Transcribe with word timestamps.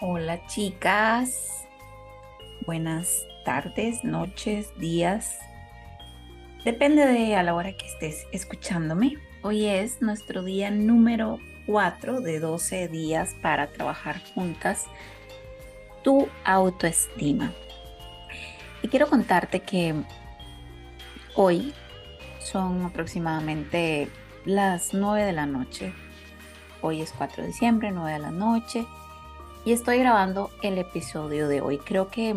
Hola 0.00 0.46
chicas, 0.46 1.66
buenas 2.64 3.26
tardes, 3.44 4.04
noches, 4.04 4.68
días. 4.78 5.36
Depende 6.64 7.04
de 7.04 7.34
a 7.34 7.42
la 7.42 7.52
hora 7.52 7.72
que 7.72 7.84
estés 7.84 8.24
escuchándome. 8.30 9.16
Hoy 9.42 9.66
es 9.66 10.00
nuestro 10.00 10.44
día 10.44 10.70
número 10.70 11.40
4 11.66 12.20
de 12.20 12.38
12 12.38 12.86
días 12.86 13.34
para 13.42 13.72
trabajar 13.72 14.20
juntas 14.34 14.84
tu 16.04 16.28
autoestima. 16.44 17.52
Y 18.82 18.88
quiero 18.88 19.08
contarte 19.08 19.62
que 19.62 19.96
hoy 21.34 21.74
son 22.38 22.84
aproximadamente 22.84 24.08
las 24.44 24.94
9 24.94 25.24
de 25.24 25.32
la 25.32 25.46
noche. 25.46 25.92
Hoy 26.82 27.00
es 27.00 27.12
4 27.18 27.42
de 27.42 27.48
diciembre, 27.48 27.90
9 27.90 28.12
de 28.12 28.18
la 28.20 28.30
noche 28.30 28.86
y 29.64 29.72
estoy 29.72 29.98
grabando 29.98 30.50
el 30.62 30.78
episodio 30.78 31.48
de 31.48 31.60
hoy. 31.60 31.78
Creo 31.78 32.10
que 32.10 32.36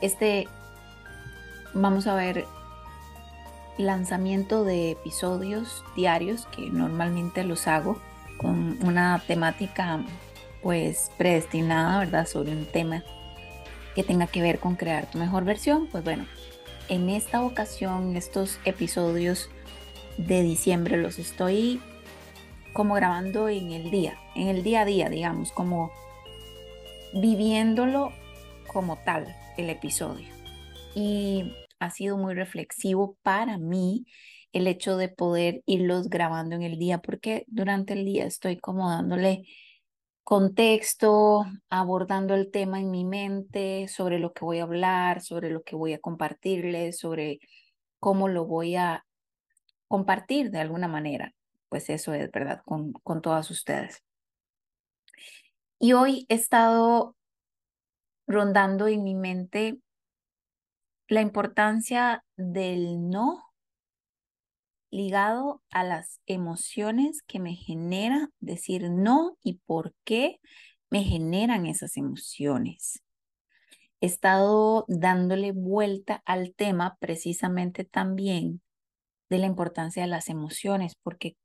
este, 0.00 0.48
vamos 1.72 2.06
a 2.06 2.14
ver, 2.14 2.46
lanzamiento 3.78 4.64
de 4.64 4.92
episodios 4.92 5.84
diarios 5.96 6.46
que 6.54 6.70
normalmente 6.70 7.44
los 7.44 7.66
hago 7.66 7.98
con 8.38 8.78
una 8.86 9.22
temática 9.26 10.00
pues 10.62 11.10
predestinada, 11.18 11.98
¿verdad? 11.98 12.26
Sobre 12.26 12.52
un 12.52 12.66
tema 12.66 13.02
que 13.94 14.02
tenga 14.02 14.26
que 14.26 14.42
ver 14.42 14.58
con 14.58 14.76
crear 14.76 15.10
tu 15.10 15.18
mejor 15.18 15.44
versión. 15.44 15.86
Pues 15.88 16.04
bueno, 16.04 16.26
en 16.88 17.08
esta 17.08 17.42
ocasión, 17.42 18.16
estos 18.16 18.58
episodios 18.64 19.50
de 20.16 20.42
diciembre 20.42 20.96
los 20.96 21.18
estoy 21.18 21.80
como 22.74 22.94
grabando 22.94 23.48
en 23.48 23.70
el 23.70 23.90
día, 23.90 24.18
en 24.34 24.48
el 24.48 24.64
día 24.64 24.82
a 24.82 24.84
día, 24.84 25.08
digamos, 25.08 25.52
como 25.52 25.92
viviéndolo 27.14 28.10
como 28.66 28.98
tal 29.04 29.34
el 29.56 29.70
episodio. 29.70 30.28
Y 30.94 31.54
ha 31.78 31.90
sido 31.90 32.18
muy 32.18 32.34
reflexivo 32.34 33.16
para 33.22 33.58
mí 33.58 34.06
el 34.52 34.66
hecho 34.66 34.96
de 34.96 35.08
poder 35.08 35.62
irlos 35.66 36.08
grabando 36.08 36.56
en 36.56 36.62
el 36.62 36.78
día, 36.78 36.98
porque 36.98 37.44
durante 37.46 37.92
el 37.92 38.04
día 38.04 38.26
estoy 38.26 38.58
como 38.58 38.90
dándole 38.90 39.44
contexto, 40.24 41.44
abordando 41.70 42.34
el 42.34 42.50
tema 42.50 42.80
en 42.80 42.90
mi 42.90 43.04
mente, 43.04 43.86
sobre 43.86 44.18
lo 44.18 44.32
que 44.32 44.44
voy 44.44 44.58
a 44.58 44.64
hablar, 44.64 45.22
sobre 45.22 45.50
lo 45.50 45.62
que 45.62 45.76
voy 45.76 45.92
a 45.92 46.00
compartirles, 46.00 46.98
sobre 46.98 47.38
cómo 48.00 48.26
lo 48.26 48.46
voy 48.46 48.74
a 48.74 49.04
compartir 49.86 50.50
de 50.50 50.58
alguna 50.58 50.88
manera 50.88 51.32
pues 51.74 51.90
eso 51.90 52.14
es 52.14 52.30
verdad 52.30 52.62
con, 52.64 52.92
con 52.92 53.20
todas 53.20 53.50
ustedes. 53.50 54.04
Y 55.80 55.92
hoy 55.92 56.24
he 56.28 56.36
estado 56.36 57.16
rondando 58.28 58.86
en 58.86 59.02
mi 59.02 59.16
mente 59.16 59.80
la 61.08 61.20
importancia 61.20 62.24
del 62.36 63.10
no 63.10 63.42
ligado 64.92 65.64
a 65.72 65.82
las 65.82 66.20
emociones 66.26 67.22
que 67.26 67.40
me 67.40 67.56
genera 67.56 68.30
decir 68.38 68.88
no 68.88 69.36
y 69.42 69.54
por 69.66 69.96
qué 70.04 70.38
me 70.90 71.02
generan 71.02 71.66
esas 71.66 71.96
emociones. 71.96 73.02
He 74.00 74.06
estado 74.06 74.84
dándole 74.86 75.50
vuelta 75.50 76.22
al 76.24 76.54
tema 76.54 76.96
precisamente 77.00 77.82
también 77.82 78.62
de 79.28 79.38
la 79.38 79.46
importancia 79.46 80.02
de 80.02 80.08
las 80.08 80.28
emociones, 80.28 80.94
porque 81.02 81.36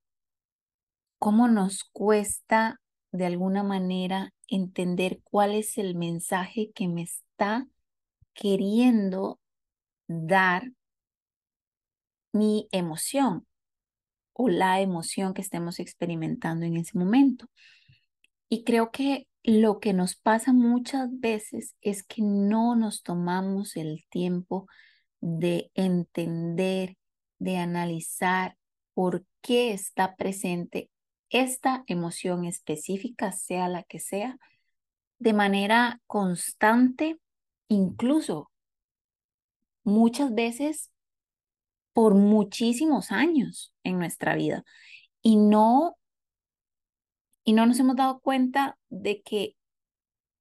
cómo 1.20 1.48
nos 1.48 1.84
cuesta 1.84 2.80
de 3.12 3.25
alguna 3.25 3.64
manera 3.64 4.34
entender 4.48 5.20
cuál 5.23 5.53
es 5.53 5.78
el 5.78 5.95
mensaje 5.95 6.72
que 6.73 6.88
me 6.88 7.03
está 7.03 7.67
queriendo 8.34 9.40
dar 10.08 10.72
mi 12.31 12.68
emoción 12.72 13.46
o 14.34 14.47
la 14.47 14.79
emoción 14.79 15.34
que 15.34 15.41
estemos 15.41 15.79
experimentando 15.79 16.66
en 16.66 16.78
ese 16.78 16.97
momento. 16.97 17.47
Y 18.47 18.63
creo 18.63 18.91
que 18.91 19.28
lo 19.44 19.79
que 19.79 19.94
nos 19.94 20.16
pasa 20.16 20.53
muchas 20.53 21.09
veces 21.19 21.75
es 21.81 22.03
que 22.03 22.22
no 22.22 22.75
nos 22.75 23.03
tomamos 23.03 23.75
el 23.75 24.06
tiempo 24.09 24.68
de 25.19 25.72
entender, 25.74 26.96
de 27.40 27.58
analizar 27.58 28.58
por 28.94 29.25
qué 29.41 29.74
está 29.74 30.16
presente 30.16 30.90
esta 31.29 31.84
emoción 31.88 32.45
específica, 32.45 33.31
sea 33.31 33.67
la 33.67 33.84
que 33.84 34.00
sea, 34.00 34.38
de 35.19 35.34
manera 35.34 36.01
constante, 36.07 37.19
incluso 37.67 38.51
muchas 39.84 40.34
veces 40.34 40.91
por 41.94 42.16
muchísimos 42.16 43.12
años 43.12 43.73
en 43.84 44.00
nuestra 44.00 44.35
vida. 44.35 44.63
Y 45.22 45.35
no, 45.35 45.97
y 47.44 47.53
no 47.53 47.66
nos 47.66 47.79
hemos 47.79 47.96
dado 47.96 48.19
cuenta 48.22 48.78
de 48.90 49.22
que 49.22 49.56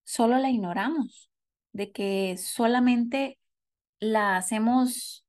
solo 0.05 0.39
la 0.39 0.51
ignoramos, 0.51 1.31
de 1.73 1.93
que 1.93 2.37
solamente 2.39 3.39
la 4.01 4.37
hacemos 4.37 5.27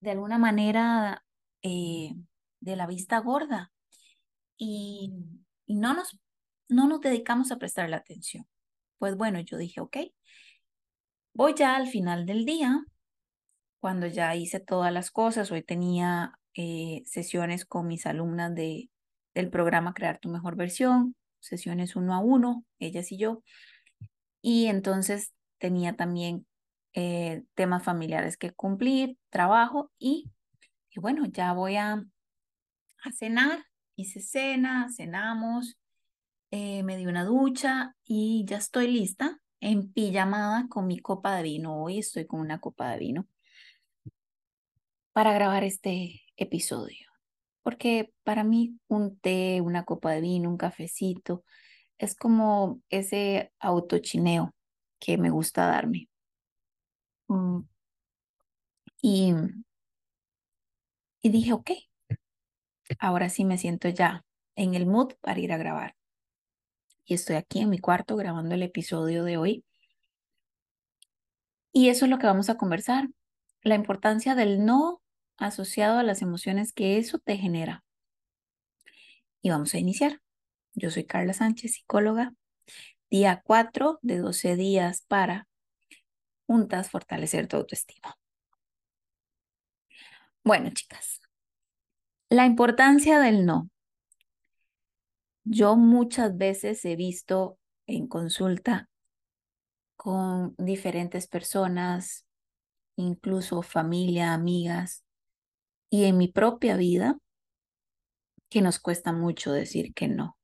de 0.00 0.10
alguna 0.10 0.38
manera 0.38 1.24
eh, 1.62 2.14
de 2.60 2.76
la 2.76 2.86
vista 2.86 3.18
gorda 3.18 3.73
y, 4.56 5.12
no, 5.66 5.94
nos, 5.94 6.18
no 6.68 6.88
nos 6.88 7.00
dedicamos 7.00 7.52
a 7.52 7.58
prestar 7.58 7.88
la 7.88 7.96
atención. 7.98 8.46
Pues 8.98 9.16
bueno, 9.16 9.40
yo 9.40 9.56
dije, 9.56 9.80
ok, 9.80 9.96
voy 11.34 11.54
ya 11.54 11.76
al 11.76 11.88
final 11.88 12.26
del 12.26 12.44
día, 12.44 12.84
cuando 13.80 14.06
ya 14.06 14.34
hice 14.36 14.60
todas 14.60 14.92
las 14.92 15.10
cosas, 15.10 15.50
hoy 15.50 15.62
tenía 15.62 16.38
eh, 16.54 17.02
sesiones 17.06 17.64
con 17.64 17.86
mis 17.86 18.06
alumnas 18.06 18.54
de, 18.54 18.90
del 19.34 19.50
programa 19.50 19.94
Crear 19.94 20.18
tu 20.18 20.28
mejor 20.28 20.56
versión, 20.56 21.16
sesiones 21.40 21.96
uno 21.96 22.14
a 22.14 22.20
uno, 22.20 22.64
ellas 22.78 23.12
y 23.12 23.18
yo, 23.18 23.42
y 24.40 24.66
entonces 24.66 25.32
tenía 25.58 25.96
también 25.96 26.46
eh, 26.92 27.42
temas 27.54 27.82
familiares 27.82 28.36
que 28.36 28.52
cumplir, 28.52 29.18
trabajo 29.30 29.90
y, 29.98 30.30
y 30.90 31.00
bueno, 31.00 31.26
ya 31.26 31.52
voy 31.52 31.76
a, 31.76 32.04
a 33.04 33.12
cenar 33.12 33.64
hice 33.96 34.20
cena, 34.20 34.88
cenamos, 34.94 35.78
eh, 36.50 36.82
me 36.82 36.96
di 36.96 37.06
una 37.06 37.24
ducha 37.24 37.96
y 38.04 38.44
ya 38.46 38.58
estoy 38.58 38.88
lista 38.88 39.40
en 39.60 39.92
pijamada 39.92 40.66
con 40.68 40.86
mi 40.86 40.98
copa 40.98 41.36
de 41.36 41.42
vino. 41.42 41.82
Hoy 41.82 41.98
estoy 41.98 42.26
con 42.26 42.40
una 42.40 42.60
copa 42.60 42.90
de 42.90 42.98
vino 42.98 43.28
para 45.12 45.32
grabar 45.32 45.64
este 45.64 46.22
episodio. 46.36 47.08
Porque 47.62 48.12
para 48.24 48.44
mí 48.44 48.78
un 48.88 49.18
té, 49.18 49.60
una 49.60 49.84
copa 49.84 50.12
de 50.12 50.20
vino, 50.20 50.50
un 50.50 50.58
cafecito, 50.58 51.44
es 51.98 52.14
como 52.14 52.82
ese 52.90 53.52
autochineo 53.58 54.54
que 54.98 55.16
me 55.18 55.30
gusta 55.30 55.66
darme. 55.66 56.08
Mm. 57.28 57.60
Y, 59.00 59.34
y 61.22 61.28
dije, 61.30 61.52
ok, 61.52 61.70
ahora 62.98 63.28
sí 63.28 63.44
me 63.44 63.58
siento 63.58 63.88
ya 63.88 64.24
en 64.56 64.74
el 64.74 64.86
mood 64.86 65.14
para 65.20 65.40
ir 65.40 65.52
a 65.52 65.56
grabar. 65.56 65.94
Y 67.04 67.14
estoy 67.14 67.36
aquí 67.36 67.60
en 67.60 67.70
mi 67.70 67.78
cuarto 67.78 68.16
grabando 68.16 68.54
el 68.54 68.62
episodio 68.62 69.24
de 69.24 69.36
hoy. 69.36 69.64
Y 71.72 71.88
eso 71.88 72.06
es 72.06 72.10
lo 72.10 72.18
que 72.18 72.26
vamos 72.26 72.48
a 72.48 72.56
conversar. 72.56 73.08
La 73.62 73.74
importancia 73.74 74.34
del 74.34 74.64
no 74.64 75.02
asociado 75.36 75.98
a 75.98 76.02
las 76.02 76.22
emociones 76.22 76.72
que 76.72 76.98
eso 76.98 77.18
te 77.18 77.36
genera. 77.36 77.84
Y 79.42 79.50
vamos 79.50 79.74
a 79.74 79.78
iniciar. 79.78 80.20
Yo 80.74 80.90
soy 80.90 81.04
Carla 81.04 81.32
Sánchez, 81.32 81.74
psicóloga. 81.74 82.32
Día 83.10 83.42
4 83.44 83.98
de 84.02 84.18
12 84.18 84.56
días 84.56 85.02
para 85.06 85.46
juntas 86.46 86.90
fortalecer 86.90 87.46
tu 87.46 87.56
autoestima. 87.56 88.16
Bueno, 90.42 90.70
chicas, 90.70 91.20
la 92.34 92.46
importancia 92.46 93.20
del 93.20 93.46
no. 93.46 93.70
Yo 95.44 95.76
muchas 95.76 96.36
veces 96.36 96.84
he 96.84 96.96
visto 96.96 97.58
en 97.86 98.08
consulta 98.08 98.88
con 99.96 100.54
diferentes 100.58 101.28
personas, 101.28 102.26
incluso 102.96 103.62
familia, 103.62 104.34
amigas, 104.34 105.04
y 105.90 106.04
en 106.04 106.18
mi 106.18 106.28
propia 106.28 106.76
vida, 106.76 107.18
que 108.48 108.62
nos 108.62 108.78
cuesta 108.78 109.12
mucho 109.12 109.52
decir 109.52 109.94
que 109.94 110.08
no, 110.08 110.36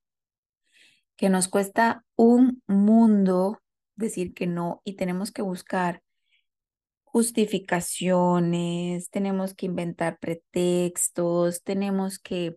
que 1.17 1.29
nos 1.29 1.47
cuesta 1.47 2.05
un 2.15 2.61
mundo 2.67 3.61
decir 3.95 4.33
que 4.33 4.47
no 4.47 4.81
y 4.83 4.95
tenemos 4.95 5.31
que 5.31 5.41
buscar 5.41 6.01
justificaciones, 7.11 9.09
tenemos 9.09 9.53
que 9.53 9.65
inventar 9.65 10.17
pretextos, 10.19 11.63
tenemos 11.63 12.19
que 12.19 12.55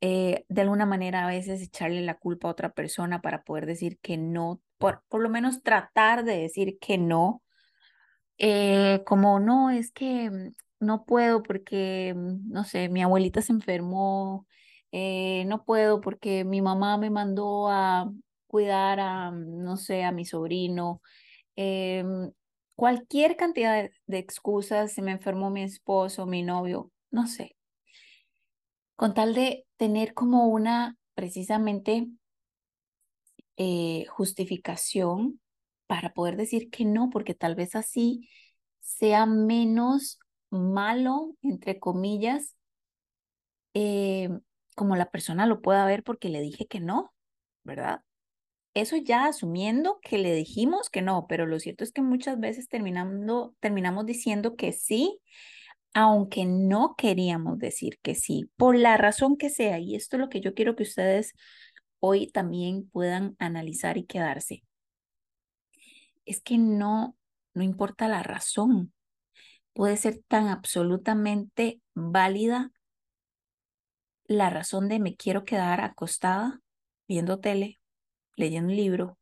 eh, 0.00 0.44
de 0.48 0.62
alguna 0.62 0.86
manera 0.86 1.24
a 1.24 1.28
veces 1.30 1.62
echarle 1.62 2.02
la 2.02 2.18
culpa 2.18 2.48
a 2.48 2.52
otra 2.52 2.72
persona 2.72 3.22
para 3.22 3.44
poder 3.44 3.66
decir 3.66 3.98
que 4.00 4.16
no, 4.18 4.60
por, 4.78 5.02
por 5.08 5.22
lo 5.22 5.28
menos 5.30 5.62
tratar 5.62 6.24
de 6.24 6.38
decir 6.38 6.78
que 6.80 6.98
no, 6.98 7.42
eh, 8.38 9.02
como 9.06 9.40
no, 9.40 9.70
es 9.70 9.92
que 9.92 10.30
mm, 10.30 10.52
no 10.80 11.04
puedo 11.06 11.42
porque, 11.42 12.14
mm, 12.16 12.50
no 12.50 12.64
sé, 12.64 12.88
mi 12.88 13.02
abuelita 13.02 13.42
se 13.42 13.52
enfermó, 13.52 14.46
eh, 14.92 15.44
no 15.46 15.64
puedo 15.64 16.00
porque 16.00 16.44
mi 16.44 16.62
mamá 16.62 16.98
me 16.98 17.10
mandó 17.10 17.68
a 17.70 18.10
cuidar 18.48 19.00
a, 19.00 19.30
mm, 19.30 19.62
no 19.64 19.76
sé, 19.76 20.04
a 20.04 20.12
mi 20.12 20.24
sobrino. 20.24 21.00
Cualquier 22.82 23.36
cantidad 23.36 23.88
de, 24.08 24.18
excusas, 24.18 24.92
se 24.92 25.02
me 25.02 25.12
enfermó 25.12 25.50
mi 25.50 25.62
esposo, 25.62 26.26
mi 26.26 26.42
novio, 26.42 26.90
no 27.12 27.28
sé 27.28 27.54
con 28.96 29.14
tal 29.14 29.34
de 29.34 29.64
tener 29.76 30.14
como 30.14 30.48
una 30.48 30.96
precisamente 31.14 32.08
eh, 33.56 34.04
justificación 34.08 35.40
para 35.86 36.12
poder 36.12 36.36
decir 36.36 36.70
que 36.70 36.84
no, 36.84 37.08
porque 37.08 37.34
tal 37.34 37.54
vez 37.54 37.76
así 37.76 38.28
sea 38.80 39.26
menos 39.26 40.18
malo, 40.50 41.36
entre 41.40 41.78
comillas, 41.78 42.56
eh, 43.74 44.28
como 44.74 44.96
la 44.96 45.08
persona 45.08 45.46
lo 45.46 45.62
pueda 45.62 45.86
ver 45.86 46.02
porque 46.02 46.30
le 46.30 46.40
dije 46.40 46.66
que 46.66 46.80
no, 46.80 47.14
¿verdad? 47.62 48.02
Eso 48.74 48.96
ya 48.96 49.26
asumiendo 49.26 49.98
que 50.02 50.18
le 50.18 50.34
dijimos 50.34 50.88
que 50.88 51.02
no, 51.02 51.26
pero 51.28 51.46
lo 51.46 51.58
cierto 51.58 51.84
es 51.84 51.92
que 51.92 52.02
muchas 52.02 52.40
veces 52.40 52.68
terminando, 52.68 53.54
terminamos 53.60 54.06
diciendo 54.06 54.56
que 54.56 54.72
sí 54.72 55.20
aunque 55.94 56.46
no 56.46 56.94
queríamos 56.96 57.58
decir 57.58 57.98
que 58.02 58.14
sí, 58.14 58.50
por 58.56 58.76
la 58.76 58.96
razón 58.96 59.36
que 59.36 59.50
sea. 59.50 59.78
Y 59.78 59.94
esto 59.94 60.16
es 60.16 60.20
lo 60.20 60.28
que 60.28 60.40
yo 60.40 60.54
quiero 60.54 60.76
que 60.76 60.84
ustedes 60.84 61.34
hoy 62.00 62.28
también 62.28 62.88
puedan 62.88 63.36
analizar 63.38 63.98
y 63.98 64.04
quedarse. 64.04 64.64
Es 66.24 66.40
que 66.40 66.58
no, 66.58 67.16
no 67.54 67.62
importa 67.62 68.08
la 68.08 68.22
razón. 68.22 68.92
Puede 69.74 69.96
ser 69.96 70.22
tan 70.28 70.48
absolutamente 70.48 71.80
válida 71.94 72.70
la 74.26 74.50
razón 74.50 74.88
de 74.88 74.98
me 74.98 75.16
quiero 75.16 75.44
quedar 75.44 75.80
acostada 75.80 76.60
viendo 77.06 77.38
tele, 77.40 77.80
leyendo 78.36 78.70
un 78.70 78.76
libro, 78.76 79.18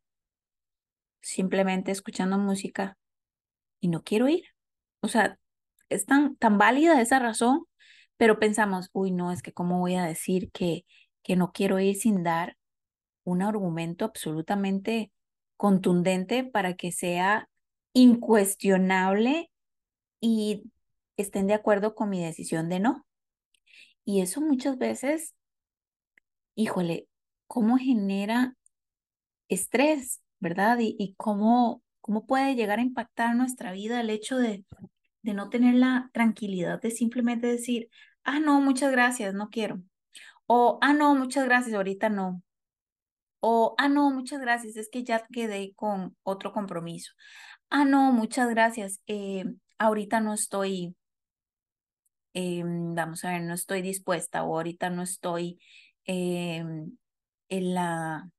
simplemente 1.20 1.92
escuchando 1.92 2.38
música 2.38 2.96
y 3.80 3.88
no 3.88 4.02
quiero 4.02 4.28
ir. 4.28 4.44
O 5.00 5.08
sea, 5.08 5.38
es 5.88 6.06
tan, 6.06 6.36
tan 6.36 6.58
válida 6.58 7.00
esa 7.00 7.18
razón, 7.18 7.66
pero 8.16 8.38
pensamos, 8.38 8.90
uy, 8.92 9.10
no, 9.12 9.32
es 9.32 9.42
que 9.42 9.52
cómo 9.52 9.78
voy 9.78 9.94
a 9.94 10.04
decir 10.04 10.50
que, 10.52 10.84
que 11.22 11.36
no 11.36 11.52
quiero 11.52 11.78
ir 11.80 11.96
sin 11.96 12.22
dar 12.22 12.56
un 13.24 13.42
argumento 13.42 14.04
absolutamente 14.04 15.12
contundente 15.56 16.44
para 16.44 16.74
que 16.74 16.92
sea 16.92 17.48
incuestionable 17.92 19.50
y 20.20 20.64
estén 21.16 21.46
de 21.46 21.54
acuerdo 21.54 21.94
con 21.94 22.10
mi 22.10 22.22
decisión 22.22 22.68
de 22.68 22.80
no. 22.80 23.06
Y 24.04 24.22
eso 24.22 24.40
muchas 24.40 24.78
veces, 24.78 25.34
híjole, 26.54 27.08
cómo 27.46 27.76
genera 27.78 28.56
estrés, 29.50 30.22
¿verdad? 30.38 30.78
Y, 30.78 30.96
y 30.98 31.14
cómo, 31.16 31.82
cómo 32.00 32.26
puede 32.26 32.54
llegar 32.54 32.78
a 32.78 32.82
impactar 32.82 33.36
nuestra 33.36 33.72
vida 33.72 34.00
el 34.00 34.10
hecho 34.10 34.38
de, 34.38 34.64
de 35.22 35.34
no 35.34 35.50
tener 35.50 35.74
la 35.74 36.10
tranquilidad 36.12 36.80
de 36.80 36.90
simplemente 36.90 37.46
decir, 37.46 37.90
ah, 38.24 38.40
no, 38.40 38.60
muchas 38.60 38.92
gracias, 38.92 39.34
no 39.34 39.50
quiero. 39.50 39.82
O, 40.46 40.78
ah, 40.82 40.92
no, 40.92 41.14
muchas 41.14 41.44
gracias, 41.44 41.74
ahorita 41.74 42.08
no. 42.08 42.42
O, 43.40 43.74
ah, 43.78 43.88
no, 43.88 44.10
muchas 44.10 44.40
gracias, 44.40 44.76
es 44.76 44.88
que 44.90 45.04
ya 45.04 45.26
quedé 45.32 45.74
con 45.74 46.16
otro 46.22 46.52
compromiso. 46.52 47.12
Ah, 47.70 47.84
no, 47.84 48.12
muchas 48.12 48.48
gracias, 48.50 49.00
eh, 49.06 49.44
ahorita 49.78 50.20
no 50.20 50.34
estoy, 50.34 50.96
em, 52.34 52.94
vamos 52.94 53.24
a 53.24 53.30
ver, 53.32 53.42
no 53.42 53.54
estoy 53.54 53.82
dispuesta 53.82 54.42
o 54.44 54.56
ahorita 54.56 54.90
no 54.90 55.02
estoy 55.02 55.60
em, 56.04 56.96
en 57.48 57.74
la, 57.74 58.30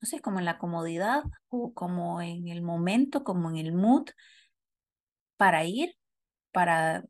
no 0.00 0.06
sé, 0.06 0.20
como 0.20 0.38
en 0.38 0.44
la 0.44 0.58
comodidad 0.58 1.22
o 1.48 1.72
como 1.74 2.22
en 2.22 2.48
el 2.48 2.62
momento, 2.62 3.24
como 3.24 3.50
en 3.50 3.56
el 3.56 3.72
mood 3.72 4.08
para 5.36 5.64
ir, 5.64 5.96
para 6.52 7.04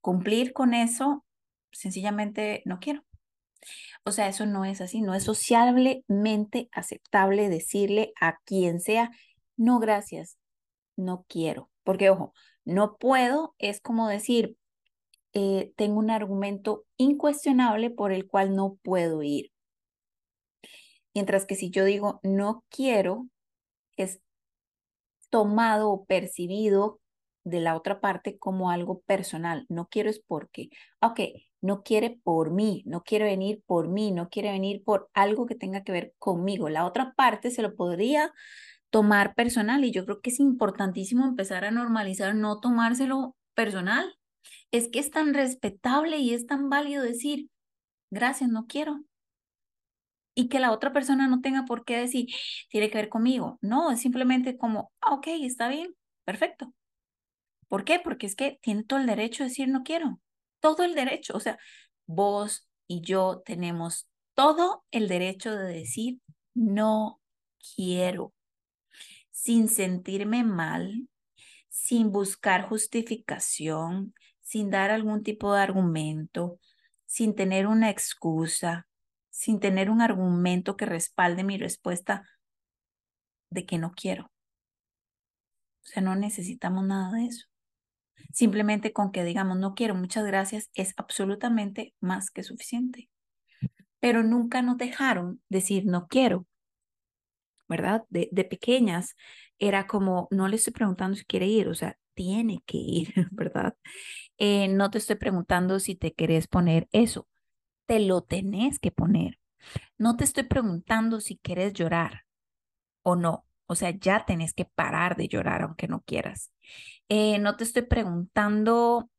cumplir 0.00 0.52
con 0.52 0.74
eso, 0.74 1.24
sencillamente 1.72 2.62
no 2.64 2.78
quiero. 2.80 3.04
O 4.04 4.12
sea, 4.12 4.28
eso 4.28 4.46
no 4.46 4.64
es 4.64 4.80
así, 4.80 5.00
no 5.00 5.14
es 5.14 5.24
sociablemente 5.24 6.68
aceptable 6.72 7.48
decirle 7.48 8.12
a 8.20 8.38
quien 8.44 8.80
sea, 8.80 9.10
no 9.56 9.78
gracias, 9.78 10.38
no 10.96 11.24
quiero. 11.28 11.70
Porque, 11.84 12.10
ojo, 12.10 12.32
no 12.64 12.96
puedo 12.96 13.54
es 13.58 13.80
como 13.80 14.08
decir, 14.08 14.56
eh, 15.34 15.72
tengo 15.76 15.98
un 15.98 16.10
argumento 16.10 16.84
incuestionable 16.96 17.90
por 17.90 18.12
el 18.12 18.26
cual 18.26 18.54
no 18.54 18.78
puedo 18.82 19.22
ir. 19.22 19.52
Mientras 21.14 21.46
que 21.46 21.56
si 21.56 21.70
yo 21.70 21.84
digo 21.84 22.20
no 22.22 22.64
quiero, 22.70 23.28
es 23.96 24.20
tomado 25.30 25.90
o 25.90 26.04
percibido 26.04 27.00
de 27.44 27.60
la 27.60 27.76
otra 27.76 28.00
parte 28.00 28.38
como 28.38 28.70
algo 28.70 29.00
personal. 29.02 29.66
No 29.68 29.88
quiero 29.88 30.10
es 30.10 30.20
porque, 30.20 30.68
ok, 31.00 31.20
no 31.60 31.82
quiere 31.82 32.20
por 32.22 32.50
mí, 32.50 32.82
no 32.86 33.02
quiere 33.02 33.24
venir 33.24 33.62
por 33.66 33.88
mí, 33.88 34.12
no 34.12 34.28
quiere 34.28 34.52
venir 34.52 34.84
por 34.84 35.08
algo 35.14 35.46
que 35.46 35.54
tenga 35.54 35.82
que 35.84 35.92
ver 35.92 36.14
conmigo. 36.18 36.68
La 36.68 36.86
otra 36.86 37.14
parte 37.14 37.50
se 37.50 37.62
lo 37.62 37.74
podría 37.74 38.32
tomar 38.90 39.34
personal 39.34 39.84
y 39.84 39.92
yo 39.92 40.04
creo 40.04 40.20
que 40.20 40.30
es 40.30 40.40
importantísimo 40.40 41.24
empezar 41.26 41.64
a 41.64 41.70
normalizar 41.70 42.34
no 42.34 42.60
tomárselo 42.60 43.36
personal. 43.54 44.18
Es 44.70 44.88
que 44.88 44.98
es 45.00 45.10
tan 45.10 45.34
respetable 45.34 46.18
y 46.18 46.34
es 46.34 46.46
tan 46.46 46.68
válido 46.68 47.02
decir, 47.02 47.48
gracias, 48.10 48.50
no 48.50 48.66
quiero. 48.66 49.00
Y 50.34 50.48
que 50.48 50.60
la 50.60 50.72
otra 50.72 50.92
persona 50.92 51.28
no 51.28 51.40
tenga 51.40 51.64
por 51.64 51.84
qué 51.84 51.98
decir, 51.98 52.26
tiene 52.70 52.90
que 52.90 52.98
ver 52.98 53.08
conmigo. 53.08 53.58
No, 53.60 53.90
es 53.90 54.00
simplemente 54.00 54.56
como, 54.56 54.92
ah, 55.00 55.14
ok, 55.14 55.26
está 55.42 55.68
bien, 55.68 55.94
perfecto. 56.24 56.72
¿Por 57.68 57.84
qué? 57.84 58.00
Porque 58.00 58.26
es 58.26 58.36
que 58.36 58.58
tiene 58.62 58.84
todo 58.84 58.98
el 58.98 59.06
derecho 59.06 59.42
de 59.42 59.48
decir 59.48 59.68
no 59.68 59.82
quiero. 59.82 60.20
Todo 60.60 60.84
el 60.84 60.94
derecho. 60.94 61.34
O 61.36 61.40
sea, 61.40 61.58
vos 62.06 62.68
y 62.86 63.00
yo 63.00 63.42
tenemos 63.44 64.08
todo 64.34 64.84
el 64.90 65.08
derecho 65.08 65.56
de 65.56 65.72
decir 65.72 66.20
no 66.54 67.20
quiero. 67.74 68.34
Sin 69.30 69.68
sentirme 69.68 70.44
mal, 70.44 71.08
sin 71.68 72.12
buscar 72.12 72.68
justificación, 72.68 74.14
sin 74.40 74.70
dar 74.70 74.90
algún 74.90 75.22
tipo 75.22 75.54
de 75.54 75.62
argumento, 75.62 76.58
sin 77.06 77.34
tener 77.34 77.66
una 77.66 77.88
excusa, 77.90 78.86
sin 79.32 79.58
tener 79.60 79.90
un 79.90 80.02
argumento 80.02 80.76
que 80.76 80.86
respalde 80.86 81.42
mi 81.42 81.58
respuesta 81.58 82.28
de 83.50 83.66
que 83.66 83.78
no 83.78 83.92
quiero. 83.92 84.26
O 85.84 85.86
sea, 85.86 86.02
no 86.02 86.14
necesitamos 86.14 86.84
nada 86.84 87.10
de 87.12 87.26
eso. 87.26 87.46
Simplemente 88.32 88.92
con 88.92 89.10
que 89.10 89.24
digamos 89.24 89.58
no 89.58 89.74
quiero, 89.74 89.94
muchas 89.94 90.24
gracias, 90.24 90.70
es 90.74 90.94
absolutamente 90.96 91.94
más 91.98 92.30
que 92.30 92.42
suficiente. 92.42 93.10
Pero 94.00 94.22
nunca 94.22 94.62
nos 94.62 94.76
dejaron 94.76 95.42
decir 95.48 95.86
no 95.86 96.08
quiero, 96.08 96.46
¿verdad? 97.68 98.04
De, 98.10 98.28
pequeñas 98.44 99.16
era 99.58 99.86
como, 99.86 100.28
no 100.30 100.46
le 100.46 100.56
estoy 100.56 100.74
preguntando 100.74 101.16
si 101.16 101.24
quiere 101.24 101.46
ir, 101.46 101.68
o 101.68 101.74
sea, 101.74 101.96
tiene 102.14 102.62
que 102.66 102.76
ir, 102.76 103.14
¿verdad? 103.32 103.74
Eh, 104.36 104.68
no 104.68 104.90
te 104.90 104.98
estoy 104.98 105.16
preguntando 105.16 105.80
si 105.80 105.94
te 105.94 106.12
querés 106.12 106.48
poner 106.48 106.88
eso, 106.92 107.28
te 107.86 108.00
lo 108.00 108.22
tenés 108.22 108.78
que 108.78 108.90
poner. 108.90 109.38
No 109.98 110.16
te 110.16 110.24
estoy 110.24 110.44
preguntando 110.44 111.20
si 111.20 111.38
quieres 111.38 111.72
llorar 111.72 112.24
o 113.02 113.16
no, 113.16 113.46
o 113.66 113.74
sea, 113.74 113.90
ya 113.90 114.24
tenés 114.26 114.54
que 114.54 114.64
parar 114.64 115.16
de 115.16 115.28
llorar 115.28 115.62
aunque 115.62 115.88
no 115.88 116.02
quieras. 116.02 116.52
Eh, 117.08 117.38
no 117.38 117.56
te 117.56 117.64
estoy 117.64 117.82
preguntando 117.82 119.10